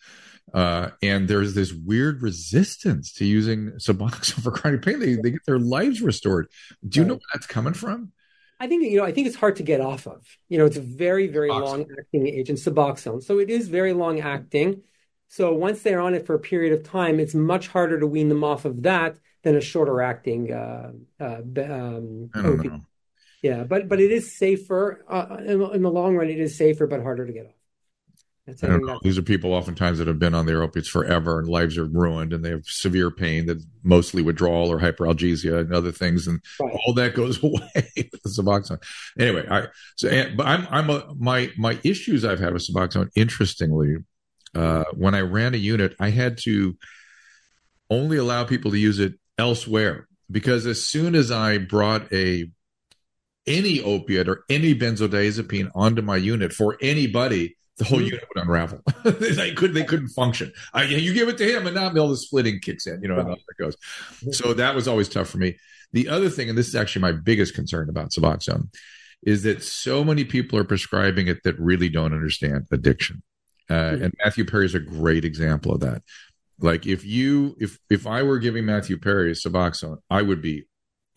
[0.53, 4.99] Uh, and there's this weird resistance to using Suboxone for chronic pain.
[4.99, 6.47] They, they get their lives restored.
[6.87, 7.07] Do you right.
[7.07, 8.11] know where that's coming from?
[8.59, 9.05] I think you know.
[9.05, 10.23] I think it's hard to get off of.
[10.47, 13.23] You know, it's a very, very long acting agent, Suboxone.
[13.23, 14.83] So it is very long acting.
[15.29, 18.29] So once they're on it for a period of time, it's much harder to wean
[18.29, 22.29] them off of that than a shorter acting uh, uh, um,
[23.41, 26.29] Yeah, but but it is safer uh, in, in, the long run.
[26.29, 27.60] It is safer, but harder to get off.
[28.47, 28.99] I don't know.
[29.03, 32.33] These are people oftentimes that have been on their opiates forever and lives are ruined
[32.33, 36.27] and they have severe pain that's mostly withdrawal or hyperalgesia and other things.
[36.27, 36.75] And right.
[36.85, 37.61] all that goes away
[37.95, 38.81] with the Suboxone.
[39.19, 43.97] Anyway, I, so, but I'm, I'm a, my, my issues I've had with Suboxone, interestingly,
[44.55, 46.75] uh, when I ran a unit, I had to
[47.89, 52.49] only allow people to use it elsewhere because as soon as I brought a
[53.47, 58.07] any opiate or any benzodiazepine onto my unit for anybody, the whole mm-hmm.
[58.07, 58.79] unit would unravel.
[59.03, 60.53] they could they couldn't function.
[60.71, 63.01] I, you give it to him, and now all the splitting kicks in.
[63.01, 63.25] You know, right.
[63.25, 63.75] how it goes.
[64.31, 65.57] So that was always tough for me.
[65.93, 68.69] The other thing, and this is actually my biggest concern about Suboxone,
[69.23, 73.23] is that so many people are prescribing it that really don't understand addiction.
[73.69, 74.03] Uh, mm-hmm.
[74.03, 76.03] And Matthew Perry is a great example of that.
[76.59, 80.67] Like if you if if I were giving Matthew Perry Suboxone, I would be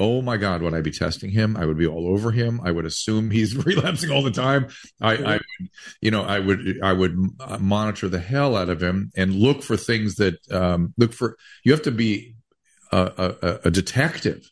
[0.01, 1.57] oh my god would i be testing him?
[1.57, 2.61] I would be all over him.
[2.65, 4.69] I would assume he's relapsing all the time.
[5.01, 5.69] I i would
[6.01, 7.17] you know i would i would
[7.61, 11.73] monitor the hell out of him and look for things that um, look for you
[11.73, 12.35] have to be
[12.93, 14.49] a, a, a detective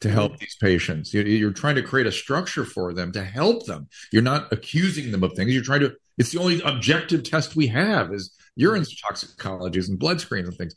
[0.00, 1.14] to help these patients.
[1.14, 3.88] You're trying to create a structure for them to help them.
[4.12, 5.52] You're not accusing them of things.
[5.52, 10.20] You're trying to it's the only objective test we have is urine toxicologies and blood
[10.20, 10.74] screens and things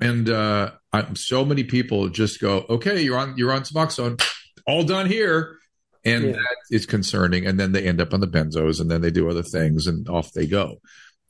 [0.00, 4.22] and uh, I, so many people just go, "Okay, you're on you're on Suboxone,
[4.66, 5.58] all done here,"
[6.04, 6.32] and yeah.
[6.32, 7.46] that is concerning.
[7.46, 10.08] And then they end up on the benzos, and then they do other things, and
[10.08, 10.80] off they go.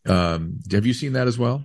[0.06, 1.64] Um, have you seen that as well?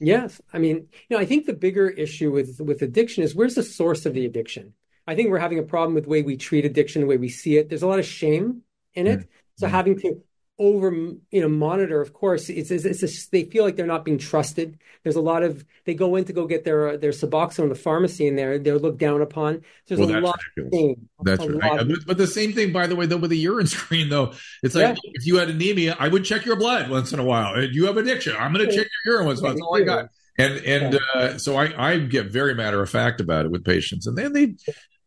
[0.00, 3.54] Yes, I mean, you know, I think the bigger issue with with addiction is where's
[3.54, 4.74] the source of the addiction.
[5.06, 7.30] I think we're having a problem with the way we treat addiction, the way we
[7.30, 7.68] see it.
[7.68, 8.62] There's a lot of shame
[8.94, 9.20] in it.
[9.20, 9.28] Mm-hmm.
[9.56, 10.22] So having to
[10.60, 14.04] over you know monitor of course it's, it's, it's a, they feel like they're not
[14.04, 14.78] being trusted.
[15.04, 17.76] There's a lot of they go in to go get their their suboxone in the
[17.76, 19.62] pharmacy and they're they're looked down upon.
[19.86, 20.98] There's well, a lot ridiculous.
[21.22, 21.80] that's right.
[21.80, 24.32] of, but the same thing by the way though with the urine screen though.
[24.62, 25.12] It's like yeah.
[25.14, 27.54] if you had anemia i would check your blood once in a while.
[27.54, 29.54] And you have addiction i'm going to check your urine once in a while.
[29.54, 30.08] That's all i got.
[30.38, 31.20] And and yeah.
[31.20, 34.06] uh, so I, I get very matter of fact about it with patients.
[34.08, 34.54] And then they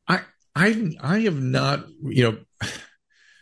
[0.07, 0.21] i
[0.55, 2.69] i i have not you know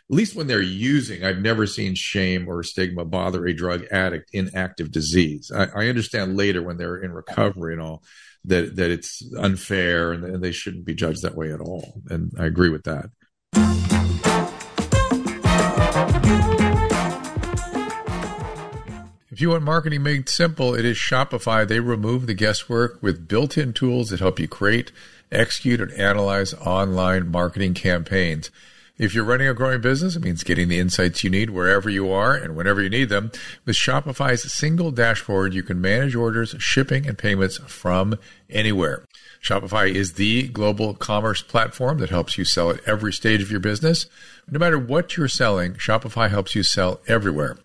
[0.09, 4.31] at least when they're using, I've never seen shame or stigma bother a drug addict
[4.33, 5.51] in active disease.
[5.55, 8.03] I, I understand later when they're in recovery and all
[8.45, 12.01] that that it's unfair and, and they shouldn't be judged that way at all.
[12.09, 13.11] And I agree with that.
[19.31, 21.67] If you want marketing made simple, it is Shopify.
[21.67, 24.91] They remove the guesswork with built in tools that help you create,
[25.31, 28.49] execute, and analyze online marketing campaigns.
[28.99, 32.11] If you're running a growing business, it means getting the insights you need wherever you
[32.11, 33.31] are and whenever you need them.
[33.65, 39.05] With Shopify's single dashboard, you can manage orders, shipping, and payments from anywhere.
[39.41, 43.61] Shopify is the global commerce platform that helps you sell at every stage of your
[43.61, 44.05] business.
[44.51, 47.57] No matter what you're selling, Shopify helps you sell everywhere.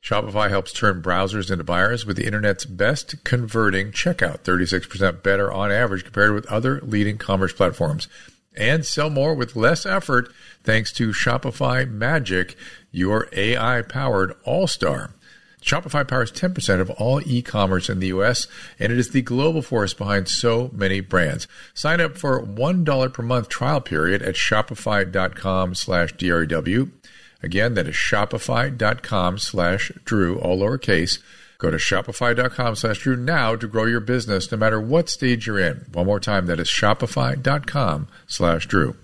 [0.00, 5.72] Shopify helps turn browsers into buyers with the internet's best converting checkout, 36% better on
[5.72, 8.06] average compared with other leading commerce platforms
[8.56, 10.32] and sell more with less effort
[10.64, 12.56] thanks to Shopify Magic,
[12.90, 15.10] your AI powered all star.
[15.66, 18.46] Shopify powers 10% of all e-commerce in the US,
[18.78, 21.48] and it is the global force behind so many brands.
[21.74, 26.90] Sign up for $1 per month trial period at shopify.com slash DREW.
[27.42, 31.18] Again, that is shopify.com slash Drew, all lowercase.
[31.58, 35.58] Go to shopify.com slash Drew now to grow your business no matter what stage you're
[35.58, 35.86] in.
[35.92, 38.96] One more time, that is shopify.com slash Drew.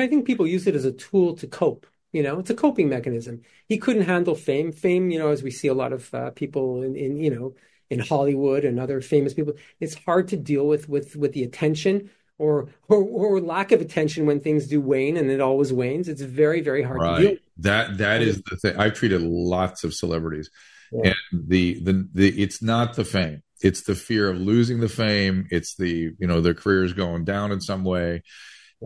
[0.00, 1.86] I think people use it as a tool to cope.
[2.12, 3.42] You know, it's a coping mechanism.
[3.68, 4.72] He couldn't handle fame.
[4.72, 7.54] Fame, you know, as we see a lot of uh, people in, in, you know,
[7.90, 12.10] in Hollywood and other famous people, it's hard to deal with with with the attention
[12.38, 16.08] or, or, or lack of attention when things do wane, and it always wanes.
[16.08, 17.16] It's very very hard right.
[17.20, 17.36] to deal.
[17.58, 18.76] That that is the thing.
[18.76, 20.50] I've treated lots of celebrities,
[20.92, 21.12] yeah.
[21.32, 23.42] and the, the the it's not the fame.
[23.60, 25.48] It's the fear of losing the fame.
[25.50, 28.22] It's the you know their careers going down in some way,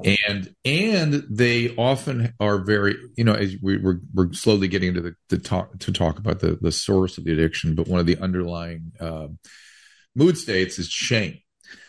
[0.02, 0.16] yeah.
[0.28, 5.02] and and they often are very you know as we, we're we're slowly getting into
[5.02, 8.06] the, the talk to talk about the the source of the addiction, but one of
[8.06, 9.28] the underlying uh,
[10.16, 11.41] mood states is shame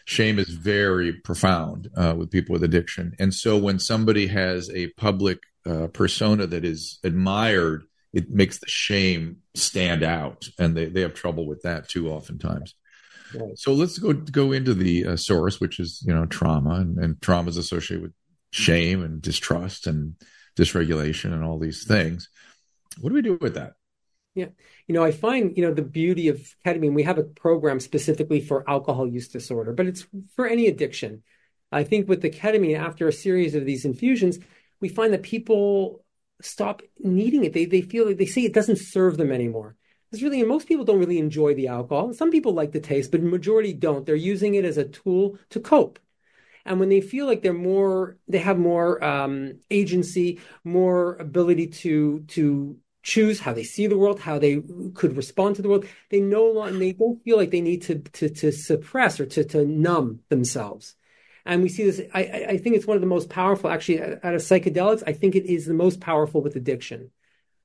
[0.05, 3.13] shame is very profound uh, with people with addiction.
[3.19, 8.67] And so when somebody has a public uh, persona that is admired, it makes the
[8.67, 12.75] shame stand out, and they, they have trouble with that too, oftentimes.
[13.33, 13.57] Right.
[13.57, 17.21] So let's go go into the uh, source, which is you know trauma, and, and
[17.21, 18.13] trauma is associated with
[18.51, 20.15] shame and distrust and
[20.55, 22.29] dysregulation and all these things.
[22.99, 23.73] What do we do with that?
[24.35, 24.47] Yeah.
[24.87, 28.41] You know, I find, you know, the beauty of ketamine, we have a program specifically
[28.41, 31.23] for alcohol use disorder, but it's for any addiction.
[31.71, 34.39] I think with the ketamine, after a series of these infusions,
[34.79, 36.03] we find that people
[36.41, 37.53] stop needing it.
[37.53, 39.75] They, they feel like they say it doesn't serve them anymore.
[40.11, 42.13] It's really, and most people don't really enjoy the alcohol.
[42.13, 44.05] Some people like the taste, but majority don't.
[44.05, 45.99] They're using it as a tool to cope.
[46.65, 52.21] And when they feel like they're more, they have more um, agency, more ability to
[52.29, 54.61] to choose how they see the world, how they
[54.93, 55.85] could respond to the world.
[56.09, 59.43] They no longer they don't feel like they need to to, to suppress or to,
[59.43, 60.95] to numb themselves.
[61.45, 62.01] And we see this.
[62.13, 65.03] I, I think it's one of the most powerful, actually, out of psychedelics.
[65.05, 67.11] I think it is the most powerful with addiction,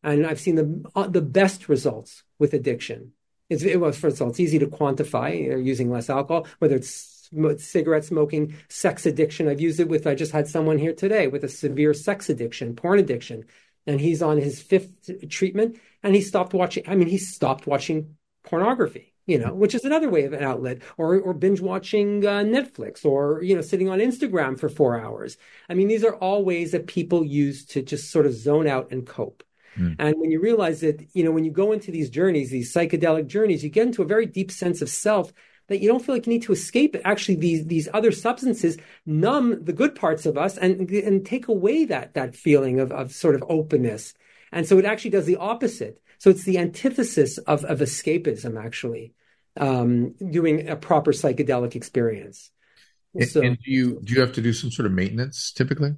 [0.03, 3.13] and I've seen the uh, the best results with addiction.
[3.49, 5.41] It's, it was first of all, it's easy to quantify.
[5.45, 9.49] You're using less alcohol, whether it's cigarette smoking, sex addiction.
[9.49, 10.09] I've used it with.
[10.09, 13.45] I just had someone here today with a severe sex addiction, porn addiction,
[13.89, 16.85] and he's on his fifth treatment, and he stopped watching.
[16.87, 20.81] I mean, he stopped watching pornography you know, which is another way of an outlet,
[20.97, 25.37] or or binge watching uh, Netflix, or you know, sitting on Instagram for four hours.
[25.69, 28.91] I mean, these are all ways that people use to just sort of zone out
[28.91, 29.45] and cope.
[29.77, 29.97] Mm.
[29.99, 33.27] And when you realize that, you know, when you go into these journeys, these psychedelic
[33.27, 35.31] journeys, you get into a very deep sense of self
[35.69, 37.03] that you don't feel like you need to escape it.
[37.05, 38.77] Actually, these these other substances
[39.07, 43.13] numb the good parts of us and and take away that that feeling of of
[43.13, 44.15] sort of openness.
[44.51, 46.03] And so it actually does the opposite.
[46.19, 49.15] So it's the antithesis of of escapism, actually
[49.59, 52.51] um, doing a proper psychedelic experience.
[53.27, 55.95] So, and do you do you have to do some sort of maintenance typically?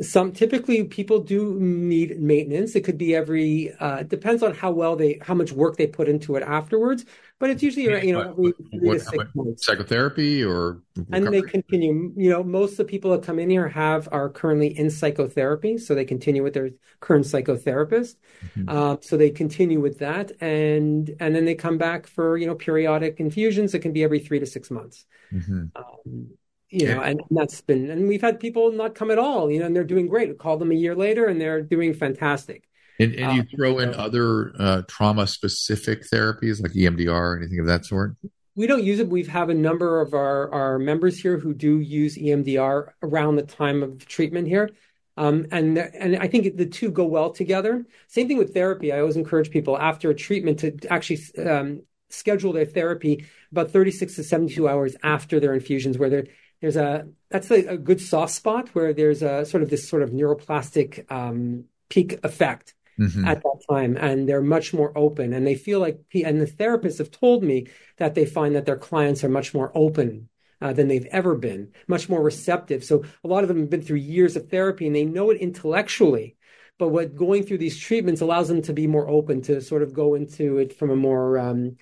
[0.00, 2.76] Some typically people do need maintenance.
[2.76, 6.06] It could be every uh, depends on how well they how much work they put
[6.06, 7.06] into it afterwards.
[7.38, 9.64] But it's usually you know every three to six months.
[9.64, 11.06] Psychotherapy or recovery?
[11.12, 12.12] and they continue.
[12.14, 15.78] You know, most of the people that come in here have are currently in psychotherapy,
[15.78, 18.16] so they continue with their current psychotherapist.
[18.54, 18.68] Mm-hmm.
[18.68, 22.54] Uh, so they continue with that, and and then they come back for you know
[22.54, 23.72] periodic infusions.
[23.72, 25.06] It can be every three to six months.
[25.32, 25.66] Mm-hmm.
[25.74, 26.30] Um,
[26.70, 29.66] you know, and that's been, and we've had people not come at all, you know,
[29.66, 30.28] and they're doing great.
[30.28, 32.64] We call them a year later and they're doing fantastic.
[32.98, 37.60] And, and you um, throw in other uh, trauma specific therapies like EMDR or anything
[37.60, 38.16] of that sort?
[38.56, 39.08] We don't use it.
[39.08, 43.42] We have a number of our, our members here who do use EMDR around the
[43.42, 44.70] time of treatment here.
[45.18, 47.86] Um, and and I think the two go well together.
[48.08, 48.92] Same thing with therapy.
[48.92, 54.14] I always encourage people after a treatment to actually um, schedule their therapy about 36
[54.16, 56.26] to 72 hours after their infusions, where they're
[56.60, 60.02] there's a that's a, a, good soft spot where there's a sort of this sort
[60.02, 63.26] of neuroplastic um, peak effect mm-hmm.
[63.26, 66.98] at that time, and they're much more open, and they feel like and the therapists
[66.98, 67.66] have told me
[67.98, 70.28] that they find that their clients are much more open.
[70.58, 72.82] Uh, than they've ever been, much more receptive.
[72.82, 75.38] So a lot of them have been through years of therapy and they know it
[75.38, 76.38] intellectually,
[76.78, 79.92] but what going through these treatments allows them to be more open to sort of
[79.92, 81.76] go into it from a more um,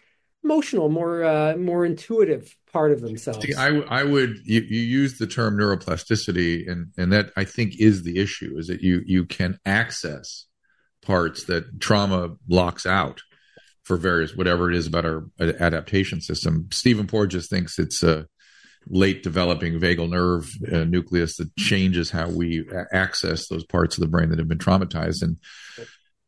[0.45, 3.45] emotional, more uh, more intuitive part of themselves.
[3.45, 7.81] See, I, I would you, you use the term neuroplasticity, and and that I think
[7.81, 10.47] is the issue is that you you can access
[11.03, 13.23] parts that trauma blocks out
[13.83, 16.69] for various whatever it is about our adaptation system.
[16.73, 18.27] Stephen Porges thinks it's a
[18.89, 24.09] late developing vagal nerve uh, nucleus that changes how we access those parts of the
[24.09, 25.39] brain that have been traumatized and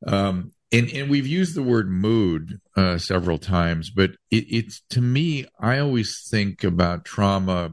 [0.07, 5.01] um, and and we've used the word mood uh, several times, but it, it's to
[5.01, 7.73] me, I always think about trauma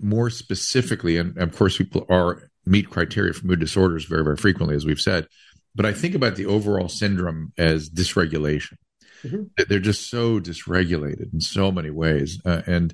[0.00, 4.74] more specifically, and of course, people are meet criteria for mood disorders very very frequently,
[4.74, 5.26] as we've said.
[5.74, 8.76] But I think about the overall syndrome as dysregulation.
[9.24, 9.62] Mm-hmm.
[9.68, 12.92] They're just so dysregulated in so many ways, uh, and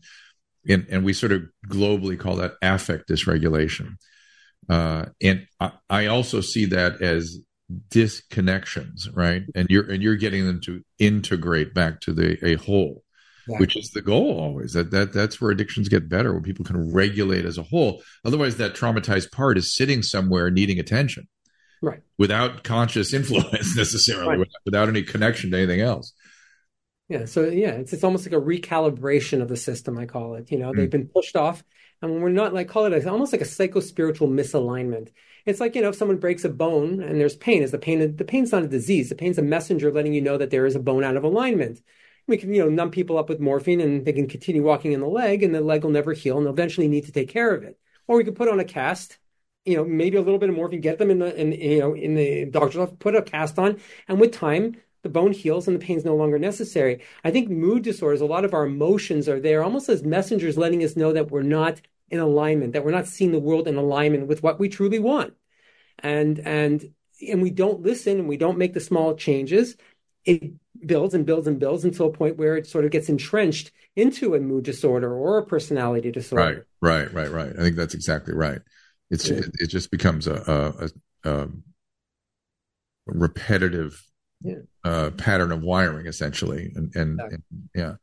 [0.68, 3.96] and and we sort of globally call that affect dysregulation.
[4.68, 7.38] Uh, and I, I also see that as
[7.90, 9.42] disconnections, right?
[9.54, 13.04] And you're and you're getting them to integrate back to the a whole,
[13.46, 14.72] which is the goal always.
[14.72, 18.02] That that that's where addictions get better, where people can regulate as a whole.
[18.24, 21.28] Otherwise, that traumatized part is sitting somewhere needing attention,
[21.83, 22.00] right?
[22.16, 24.38] Without conscious influence necessarily, right.
[24.38, 26.12] without, without any connection to anything else.
[27.09, 27.24] Yeah.
[27.24, 29.98] So yeah, it's it's almost like a recalibration of the system.
[29.98, 30.50] I call it.
[30.50, 30.76] You know, mm.
[30.76, 31.64] they've been pushed off,
[32.00, 35.11] and when we're not like call it almost like a psycho spiritual misalignment.
[35.46, 38.16] It's like, you know, if someone breaks a bone and there's pain, is the pain,
[38.16, 39.08] the pain's not a disease.
[39.08, 41.80] The pain's a messenger letting you know that there is a bone out of alignment.
[42.26, 45.00] We can, you know, numb people up with morphine and they can continue walking in
[45.00, 47.54] the leg and the leg will never heal and they'll eventually need to take care
[47.54, 47.78] of it.
[48.06, 49.18] Or we could put on a cast,
[49.64, 51.94] you know, maybe a little bit of morphine, get them in the, in, you know,
[51.94, 53.80] in the doctor's office, put a cast on.
[54.06, 57.02] And with time, the bone heals and the pain's no longer necessary.
[57.24, 60.82] I think mood disorders, a lot of our emotions are there almost as messengers letting
[60.82, 61.80] us know that we're not
[62.11, 65.34] in alignment, that we're not seeing the world in alignment with what we truly want.
[65.98, 66.92] And and
[67.26, 69.76] and we don't listen and we don't make the small changes,
[70.24, 70.52] it
[70.87, 74.34] builds and builds and builds until a point where it sort of gets entrenched into
[74.34, 76.66] a mood disorder or a personality disorder.
[76.80, 77.52] Right, right, right, right.
[77.58, 78.61] I think that's exactly right.
[79.11, 79.38] It's yeah.
[79.38, 80.90] it, it, just becomes a,
[81.24, 81.48] a, a
[83.06, 84.04] repetitive
[84.42, 84.55] yeah.
[84.85, 87.38] uh, pattern of wiring, essentially, and and, exactly.
[87.51, 87.94] and yeah,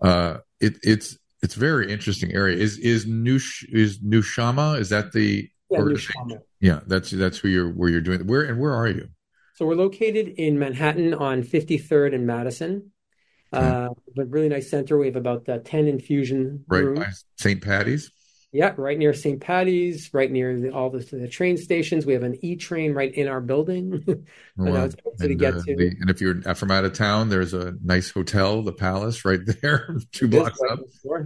[0.00, 2.56] uh, it, it's it's very interesting area.
[2.56, 4.78] Is is Nush is Nushama?
[4.78, 6.36] Is that the yeah.
[6.60, 8.26] Yeah, that's that's who you're where you're doing.
[8.26, 9.08] Where and where are you?
[9.54, 12.92] So we're located in Manhattan on 53rd and Madison.
[13.52, 13.66] Okay.
[13.66, 14.96] Uh, but really nice center.
[14.96, 17.60] We have about uh, 10 infusion right by St.
[17.60, 18.10] Patty's.
[18.52, 19.40] Yeah, right near St.
[19.40, 22.04] Patty's, right near the, all the, the, train stations.
[22.04, 24.02] We have an E train right in our building.
[24.56, 25.60] well, and, to get uh.
[25.60, 29.38] The, and if you're from out of town, there's a nice hotel, the Palace, right
[29.62, 30.80] there, two blocks right up.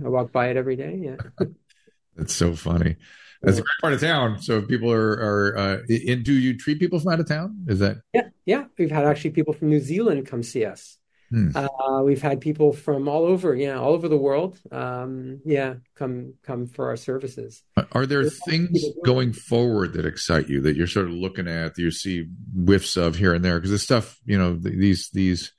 [0.05, 1.01] I walk by it every day.
[1.03, 1.47] Yeah,
[2.17, 2.97] that's so funny.
[3.41, 4.43] That's a great part of town.
[4.43, 7.65] So if people are are uh, in, do you treat people from out of town?
[7.69, 7.99] Is that?
[8.13, 8.65] Yeah, yeah.
[8.79, 10.99] We've had actually people from New Zealand come see us.
[11.35, 11.49] Hmm.
[11.53, 16.35] Uh, we've had people from all over, yeah, all over the world, um, yeah, come
[16.45, 17.65] come for our services.
[17.91, 21.75] Are there There's things going forward that excite you that you're sort of looking at
[21.75, 23.59] that you see whiffs of here and there?
[23.59, 25.53] Because this stuff, you know, these these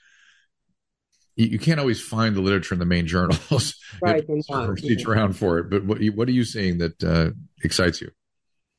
[1.36, 3.76] you can't always find the literature in the main journals.
[4.01, 4.23] Right,
[4.82, 5.69] reach around for it.
[5.69, 7.32] But what what are you seeing that uh,
[7.65, 8.11] excites you?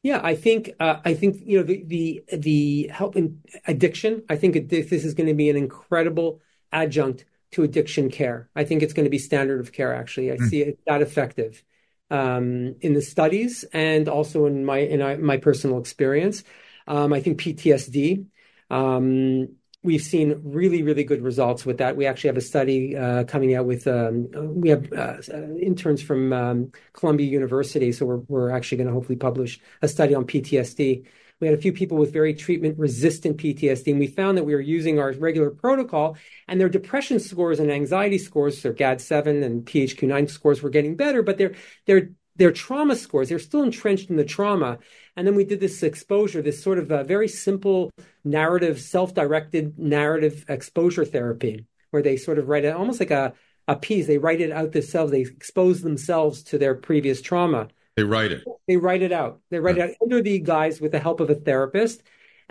[0.02, 4.22] Yeah, I think uh, I think you know the the the help in addiction.
[4.30, 6.40] I think this is going to be an incredible
[6.72, 8.48] adjunct to addiction care.
[8.54, 9.94] I think it's going to be standard of care.
[9.94, 10.48] Actually, I mm.
[10.48, 11.62] see it that effective
[12.10, 16.44] um, in the studies and also in my in my personal experience.
[16.86, 18.26] Um, I think PTSD.
[18.70, 19.48] Um,
[19.82, 21.96] we've seen really, really good results with that.
[21.96, 25.18] We actually have a study uh, coming out with um, we have uh,
[25.60, 30.14] interns from um, Columbia University, so we're we're actually going to hopefully publish a study
[30.14, 31.06] on PTSD
[31.40, 34.54] we had a few people with very treatment resistant PTSD, and we found that we
[34.54, 36.16] were using our regular protocol,
[36.48, 41.22] and their depression scores and anxiety scores, their GAD7 and PHQ9 scores were getting better,
[41.22, 41.54] but their
[41.86, 44.78] their their trauma scores, they're still entrenched in the trauma.
[45.16, 47.90] And then we did this exposure, this sort of a very simple
[48.24, 53.32] narrative, self-directed narrative exposure therapy, where they sort of write it almost like a,
[53.66, 54.06] a piece.
[54.06, 55.12] They write it out themselves.
[55.12, 57.68] They expose themselves to their previous trauma.
[57.96, 58.44] They write it.
[58.68, 59.40] They write it out.
[59.50, 62.02] They write it out under the guise with the help of a therapist,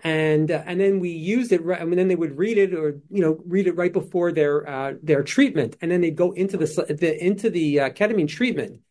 [0.03, 1.61] and uh, and then we used it.
[1.61, 4.93] I then they would read it or you know read it right before their uh,
[5.03, 8.81] their treatment, and then they'd go into the, the into the uh, ketamine treatment,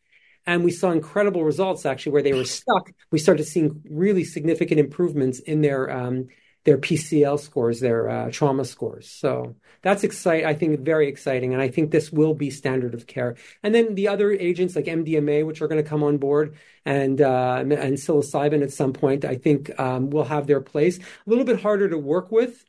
[0.46, 2.92] and we saw incredible results actually where they were stuck.
[3.10, 6.28] We started seeing really significant improvements in their um,
[6.64, 9.10] their PCL scores, their uh, trauma scores.
[9.10, 10.46] So that's exciting.
[10.46, 13.36] I think very exciting, and I think this will be standard of care.
[13.62, 16.56] And then the other agents like MDMA, which are going to come on board,
[16.86, 20.98] and uh, and psilocybin at some point, I think um, will have their place.
[20.98, 22.64] A little bit harder to work with.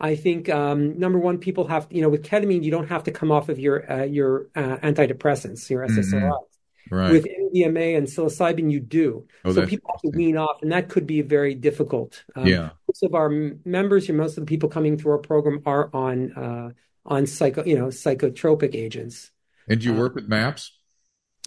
[0.00, 3.10] I think um, number one, people have you know with ketamine, you don't have to
[3.10, 6.14] come off of your uh, your uh, antidepressants, your SSRIs.
[6.14, 6.49] Mm-hmm.
[6.90, 7.12] Right.
[7.12, 9.26] With MDMA and psilocybin, you do.
[9.44, 12.24] Oh, so people have to wean off, and that could be very difficult.
[12.34, 12.70] Um, yeah.
[12.88, 13.28] Most of our
[13.64, 16.70] members, most of the people coming through our program are on uh,
[17.06, 19.30] on psycho, you know, psychotropic agents.
[19.68, 20.72] And do you work uh, with MAPS?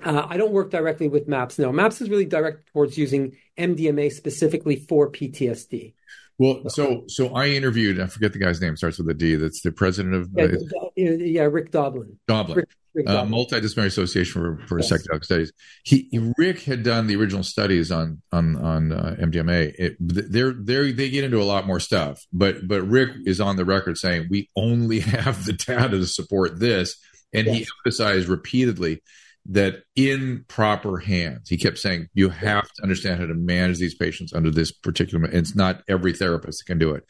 [0.03, 1.59] Uh, I don't work directly with MAPS.
[1.59, 5.93] No, MAPS is really direct towards using MDMA specifically for PTSD.
[6.39, 7.99] Well, so so I interviewed.
[7.99, 8.75] I forget the guy's name.
[8.75, 9.35] Starts with a D.
[9.35, 10.29] That's the president of.
[10.35, 12.17] Yeah, uh, yeah Rick Doblin.
[12.27, 12.57] Doblin.
[12.57, 14.91] Rick, Rick uh, Multidisciplinary Association for, for yes.
[14.91, 15.51] Psychedelic Studies.
[15.83, 19.73] He Rick had done the original studies on on on uh, MDMA.
[19.77, 23.55] It, they're they they get into a lot more stuff, but but Rick is on
[23.55, 26.97] the record saying we only have the data to support this,
[27.33, 27.55] and yes.
[27.55, 29.01] he emphasized repeatedly
[29.45, 33.95] that in proper hands, he kept saying, you have to understand how to manage these
[33.95, 35.25] patients under this particular.
[35.25, 37.03] It's not every therapist that can do it.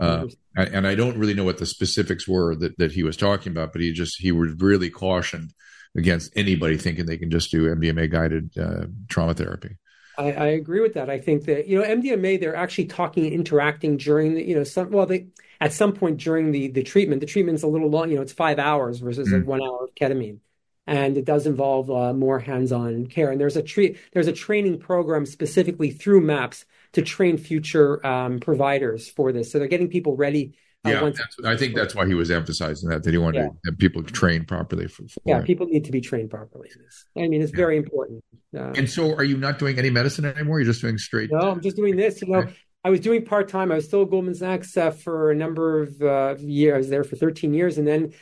[0.00, 3.52] Uh, and I don't really know what the specifics were that, that he was talking
[3.52, 5.52] about, but he just, he was really cautioned
[5.96, 9.76] against anybody thinking they can just do MDMA guided uh, trauma therapy.
[10.18, 11.10] I, I, agree with that.
[11.10, 14.64] I think that, you know, MDMA, they're actually talking and interacting during the, you know,
[14.64, 15.26] some, well, they,
[15.60, 18.32] at some point during the, the treatment, the treatment's a little long, you know, it's
[18.32, 19.34] five hours versus mm.
[19.34, 20.38] like one hour of ketamine
[20.86, 23.30] and it does involve uh, more hands-on care.
[23.30, 28.40] And there's a tre- there's a training program specifically through MAPS to train future um,
[28.40, 29.50] providers for this.
[29.50, 30.54] So they're getting people ready.
[30.84, 31.10] Uh, yeah,
[31.44, 33.48] I think that's why he was emphasizing that that he wanted yeah.
[33.64, 34.86] to people trained properly.
[34.86, 35.44] For, for yeah, it.
[35.44, 36.70] people need to be trained properly.
[37.18, 37.56] I mean, it's yeah.
[37.56, 38.22] very important.
[38.56, 40.60] Uh, and so, are you not doing any medicine anymore?
[40.60, 41.30] You're just doing straight.
[41.32, 42.22] No, I'm just doing this.
[42.22, 42.46] You know.
[42.84, 43.72] I was doing part time.
[43.72, 46.74] I was still at Goldman Sachs uh, for a number of uh, years.
[46.74, 48.12] I was there for 13 years, and then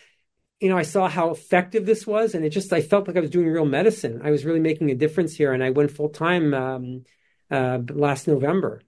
[0.64, 3.20] you know, I saw how effective this was, and it just I felt like I
[3.20, 4.22] was doing real medicine.
[4.24, 7.04] I was really making a difference here, and I went full time um,
[7.50, 8.80] uh, last November,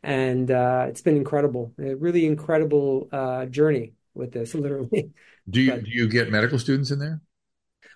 [0.00, 5.10] and uh, it's been incredible, a really incredible uh, journey with this, literally.
[5.50, 7.20] Do you but, do you get medical students in there?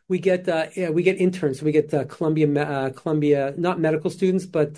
[0.08, 1.62] We get uh, yeah, we get interns.
[1.62, 4.74] We get uh, Columbia uh, Columbia not medical students, but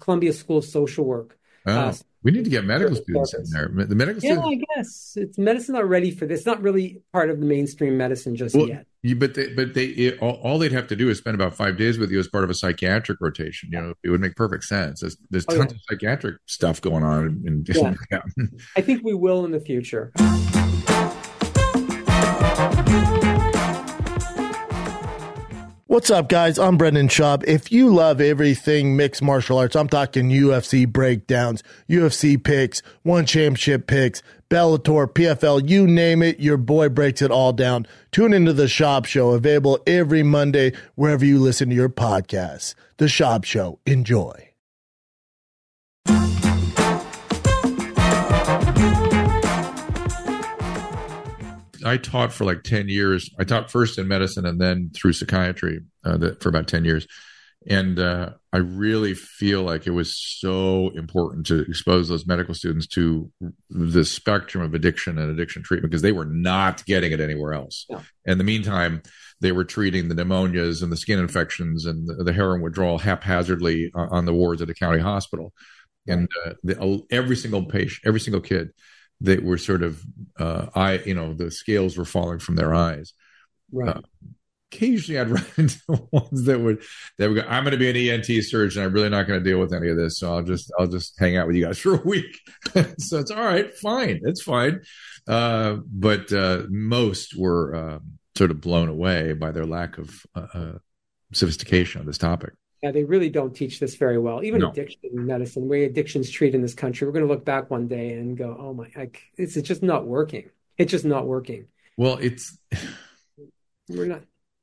[0.00, 1.38] Columbia School of Social Work.
[1.66, 1.72] Oh.
[1.72, 3.86] Uh, we need to get medical students in there.
[3.86, 4.46] The medical yeah, students.
[4.46, 6.44] I guess it's medicine not ready for this.
[6.44, 8.86] Not really part of the mainstream medicine just well, yet.
[9.02, 11.54] You, but they, but they it, all, all, they'd have to do is spend about
[11.54, 13.70] five days with you as part of a psychiatric rotation.
[13.72, 15.00] You know, it would make perfect sense.
[15.00, 15.76] There's, there's oh, tons yeah.
[15.76, 17.42] of psychiatric stuff going on.
[17.46, 18.20] In, in, yeah.
[18.76, 20.12] I think we will in the future.
[25.90, 26.56] What's up, guys?
[26.56, 27.42] I'm Brendan Schaub.
[27.48, 33.88] If you love everything mixed martial arts, I'm talking UFC breakdowns, UFC picks, one championship
[33.88, 37.88] picks, Bellator, PFL, you name it, your boy breaks it all down.
[38.12, 42.76] Tune into The Schaub Show, available every Monday wherever you listen to your podcasts.
[42.98, 43.80] The Schaub Show.
[43.84, 44.50] Enjoy.
[51.84, 53.30] I taught for like 10 years.
[53.38, 57.06] I taught first in medicine and then through psychiatry uh, for about 10 years.
[57.68, 62.86] And uh, I really feel like it was so important to expose those medical students
[62.88, 63.30] to
[63.68, 67.84] the spectrum of addiction and addiction treatment because they were not getting it anywhere else.
[67.90, 68.00] Yeah.
[68.24, 69.02] In the meantime,
[69.40, 73.90] they were treating the pneumonias and the skin infections and the, the heroin withdrawal haphazardly
[73.94, 75.52] uh, on the wards at a county hospital.
[76.06, 78.70] And uh, the, every single patient, every single kid
[79.22, 80.02] that were sort of
[80.38, 83.12] uh, I you know the scales were falling from their eyes.
[83.72, 83.96] Right.
[83.96, 84.00] Uh,
[84.72, 86.82] occasionally, I'd run into ones that would
[87.18, 88.82] that would go, I'm going to be an ENT surgeon.
[88.82, 91.18] I'm really not going to deal with any of this, so I'll just I'll just
[91.18, 92.38] hang out with you guys for a week.
[92.98, 94.80] so it's all right, fine, it's fine.
[95.28, 100.46] Uh, but uh, most were um, sort of blown away by their lack of uh,
[100.54, 100.72] uh,
[101.32, 102.52] sophistication on this topic.
[102.82, 104.42] Yeah, they really don't teach this very well.
[104.42, 104.70] Even no.
[104.70, 107.88] addiction medicine, the way addictions treat in this country, we're going to look back one
[107.88, 110.48] day and go, "Oh my, like, it's, it's just not working.
[110.78, 111.66] It's just not working."
[111.98, 112.56] Well, it's
[113.88, 114.22] we're not.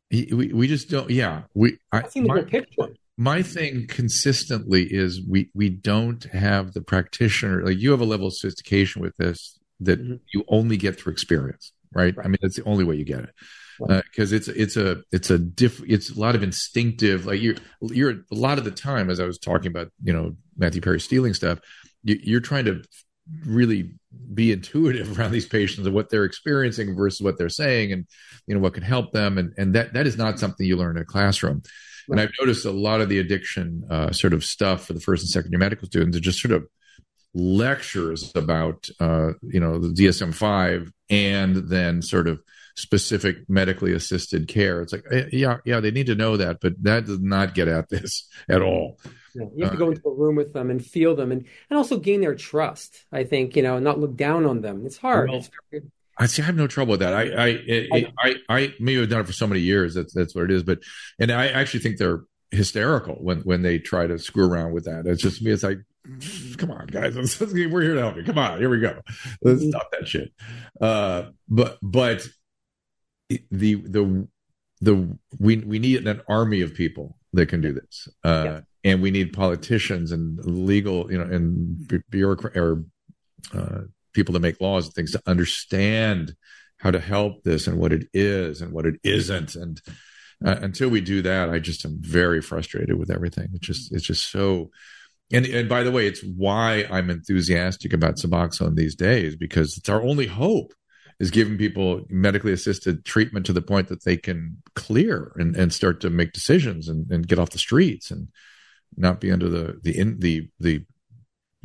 [0.10, 1.12] We we just don't.
[1.12, 1.78] Yeah, we.
[1.92, 2.44] I, my,
[2.78, 2.88] my,
[3.18, 7.64] my thing consistently is we we don't have the practitioner.
[7.64, 10.16] Like you have a level of sophistication with this that mm-hmm.
[10.34, 12.18] you only get through experience, right?
[12.18, 12.26] right?
[12.26, 13.30] I mean, that's the only way you get it
[13.80, 17.56] because uh, it's it's a it's a diff it's a lot of instinctive like you're
[17.82, 21.00] you're a lot of the time as I was talking about you know Matthew Perry
[21.00, 21.60] stealing stuff
[22.04, 22.84] you, you're trying to
[23.46, 23.92] really
[24.34, 28.06] be intuitive around these patients and what they're experiencing versus what they're saying and
[28.48, 30.98] you know what can help them and and that that is not something you learn
[30.98, 31.62] in a classroom
[32.08, 32.20] right.
[32.20, 35.24] and I've noticed a lot of the addiction uh, sort of stuff for the first
[35.24, 36.68] and second year medical students are just sort of
[37.34, 42.42] lectures about uh, you know the DSM five and then sort of
[42.78, 44.82] specific medically assisted care.
[44.82, 47.68] It's like, eh, yeah, yeah, they need to know that, but that does not get
[47.68, 49.00] at this at all.
[49.34, 51.78] You have to go uh, into a room with them and feel them and, and
[51.78, 54.86] also gain their trust, I think, you know, not look down on them.
[54.86, 55.30] It's hard.
[55.30, 55.86] Well, it's
[56.20, 56.42] I see.
[56.42, 57.14] I have no trouble with that.
[57.14, 59.94] I, I, it, I, I, maybe have done it for so many years.
[59.94, 60.64] That's that's what it is.
[60.64, 60.80] But,
[61.20, 65.06] and I actually think they're hysterical when when they try to screw around with that.
[65.06, 65.52] It's just me.
[65.52, 65.78] It's like,
[66.58, 67.40] come on, guys.
[67.40, 68.24] we're here to help you.
[68.24, 69.00] Come on, here we go.
[69.42, 69.70] Let's mm-hmm.
[69.70, 70.32] stop that shit.
[70.82, 72.28] Uh, but but
[73.30, 74.28] the the
[74.82, 78.60] the we we need an army of people that can do this, uh, yeah.
[78.84, 82.84] and we need politicians and legal, you know, and bureaucrat or
[83.54, 83.82] uh,
[84.14, 86.36] people to make laws and things to understand
[86.78, 89.56] how to help this and what it is and what it isn't.
[89.56, 89.82] And
[90.46, 93.50] uh, until we do that, I just am very frustrated with everything.
[93.54, 94.70] It's just it's just so.
[95.34, 99.90] And and by the way, it's why I'm enthusiastic about Suboxone these days because it's
[99.90, 100.74] our only hope
[101.20, 105.74] is giving people medically assisted treatment to the point that they can clear and, and
[105.74, 108.28] start to make decisions and, and get off the streets and
[108.96, 110.86] not be under the the in the the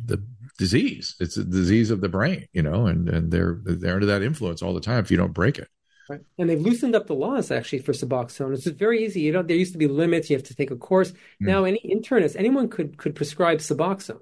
[0.03, 0.21] the
[0.57, 1.15] disease.
[1.19, 4.61] It's a disease of the brain, you know, and and they're they're under that influence
[4.61, 5.67] all the time if you don't break it.
[6.09, 6.19] Right.
[6.37, 8.53] And they've loosened up the laws actually for Suboxone.
[8.53, 9.21] It's very easy.
[9.21, 10.29] You know, there used to be limits.
[10.29, 11.11] You have to take a course.
[11.11, 11.15] Mm.
[11.39, 14.19] Now, any internist, anyone could could prescribe Suboxone.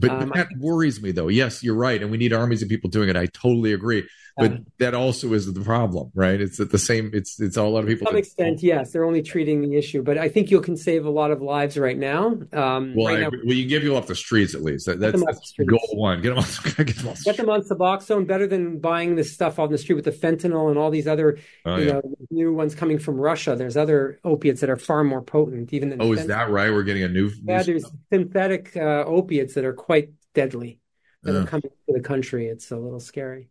[0.00, 1.28] But, um, but that worries me, though.
[1.28, 3.16] Yes, you're right, and we need armies of people doing it.
[3.16, 4.02] I totally agree
[4.36, 6.40] but that also is the problem, right?
[6.40, 7.10] It's at the same.
[7.14, 8.06] It's it's all a lot of people.
[8.06, 11.06] To some extent, yes, they're only treating the issue, but I think you can save
[11.06, 12.38] a lot of lives right now.
[12.52, 14.86] Um, well, right I, now, well, you give people off the streets at least.
[14.86, 16.20] That, that's, that's goal one.
[16.20, 16.64] Get them off.
[16.76, 18.26] get them, off the get them on Suboxone.
[18.26, 21.38] Better than buying this stuff on the street with the fentanyl and all these other
[21.64, 21.92] oh, you yeah.
[21.92, 23.54] know new ones coming from Russia.
[23.56, 26.02] There's other opiates that are far more potent, even than.
[26.02, 26.18] Oh, fentanyl.
[26.18, 26.70] is that right?
[26.70, 27.30] We're getting a new.
[27.44, 27.98] Yeah, new there's stuff.
[28.12, 30.80] synthetic uh, opiates that are quite deadly
[31.22, 31.42] that uh.
[31.42, 32.48] are coming to the country.
[32.48, 33.48] It's a little scary.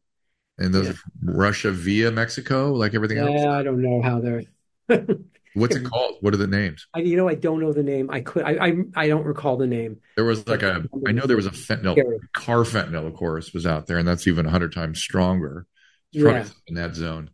[0.57, 0.93] And those yeah.
[1.23, 3.41] Russia via Mexico, like everything yeah, else.
[3.41, 4.43] Yeah, I don't know how they're.
[5.55, 6.17] What's it called?
[6.21, 6.87] What are the names?
[6.93, 8.09] I, you know, I don't know the name.
[8.09, 9.99] I could, I, I, I don't recall the name.
[10.15, 11.95] There was like a, I know there was a fentanyl,
[12.35, 15.67] carfentanil, of course, was out there, and that's even hundred times stronger.
[16.11, 16.45] yeah.
[16.67, 17.29] in that zone.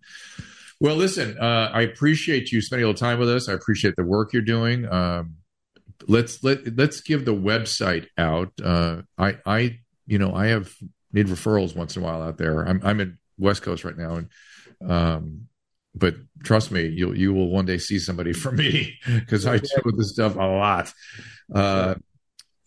[0.81, 3.49] Well, listen, uh, I appreciate you spending a little time with us.
[3.49, 4.87] I appreciate the work you're doing.
[4.91, 5.35] Um,
[6.07, 8.51] let's let let's give the website out.
[8.63, 10.73] Uh, I I you know I have
[11.11, 12.61] need referrals once in a while out there.
[12.61, 14.29] I'm I'm in West Coast right now, and
[14.89, 15.47] um,
[15.95, 19.67] but trust me, you you will one day see somebody from me because I do
[19.85, 20.93] with this stuff a lot.
[21.53, 21.95] Uh,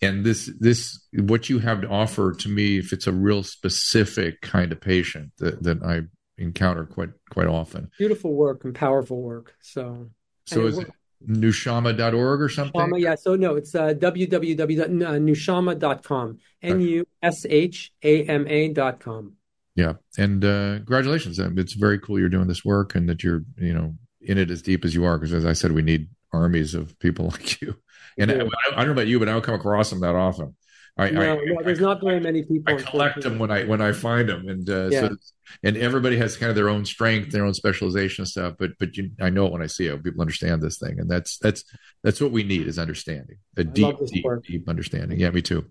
[0.01, 4.41] and this this what you have to offer to me, if it's a real specific
[4.41, 6.03] kind of patient that that I
[6.39, 7.91] encounter quite quite often.
[7.99, 9.55] Beautiful work and powerful work.
[9.61, 10.11] So
[10.47, 10.91] so is it,
[11.29, 12.81] nushama.org or something?
[12.81, 13.15] Nushama, yeah.
[13.15, 16.39] So no, it's uh, www.nushama.com.
[16.63, 19.35] N U S H A M A.com.
[19.75, 21.39] Yeah, and uh, congratulations!
[21.39, 24.61] It's very cool you're doing this work and that you're you know in it as
[24.63, 25.19] deep as you are.
[25.19, 27.77] Because as I said, we need armies of people like you.
[28.19, 30.55] And I, I, don't know about you, but I don't come across them that often.
[30.99, 32.75] I, no, I, no, there's not very many people.
[32.75, 35.01] I collect them when I when I find them, and uh, yeah.
[35.09, 35.17] so
[35.63, 38.57] and everybody has kind of their own strength, their own specialization stuff.
[38.59, 40.05] But but you, I know it when I see it.
[40.05, 41.65] People understand this thing, and that's that's
[42.03, 45.19] that's what we need is understanding a deep deep deep understanding.
[45.19, 45.65] Yeah, me too.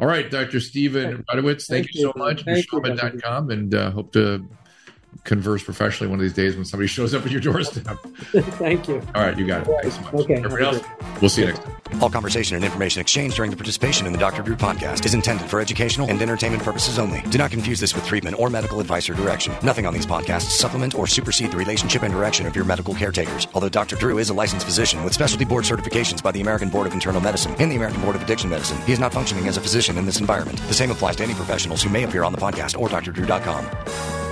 [0.00, 0.60] All right, Dr.
[0.60, 2.44] Steven Radowitz, thank, thank you so much.
[2.44, 4.46] Nushama.com, and uh, hope to
[5.24, 7.98] converse professionally one of these days when somebody shows up at your doorstep.
[8.58, 9.02] Thank you.
[9.14, 9.70] All right, you got it.
[9.82, 10.14] Thanks so much.
[10.14, 10.34] Okay.
[10.34, 10.80] Everybody else,
[11.20, 11.76] we'll see you next time.
[12.02, 14.42] All conversation and information exchanged during the participation in the Dr.
[14.42, 17.22] Drew podcast is intended for educational and entertainment purposes only.
[17.22, 19.54] Do not confuse this with treatment or medical advice or direction.
[19.62, 23.46] Nothing on these podcasts supplement or supersede the relationship and direction of your medical caretakers.
[23.54, 23.96] Although Dr.
[23.96, 27.20] Drew is a licensed physician with specialty board certifications by the American Board of Internal
[27.20, 29.96] Medicine and the American Board of Addiction Medicine, he is not functioning as a physician
[29.96, 30.58] in this environment.
[30.68, 34.25] The same applies to any professionals who may appear on the podcast or drdrew.com.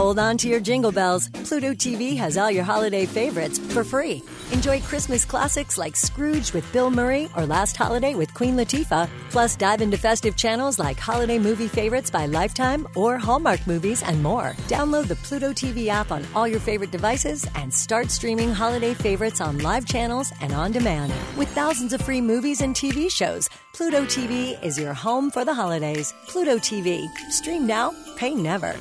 [0.00, 1.28] Hold on to your jingle bells.
[1.28, 4.22] Pluto TV has all your holiday favorites for free.
[4.52, 9.08] Enjoy Christmas classics like Scrooge with Bill Murray or Last Holiday with Queen Latifah.
[9.30, 14.20] Plus, dive into festive channels like Holiday Movie Favorites by Lifetime or Hallmark Movies and
[14.20, 14.56] more.
[14.66, 19.40] Download the Pluto TV app on all your favorite devices and start streaming holiday favorites
[19.40, 21.12] on live channels and on demand.
[21.36, 25.54] With thousands of free movies and TV shows, Pluto TV is your home for the
[25.54, 26.12] holidays.
[26.26, 27.08] Pluto TV.
[27.30, 28.74] Stream now, pay never.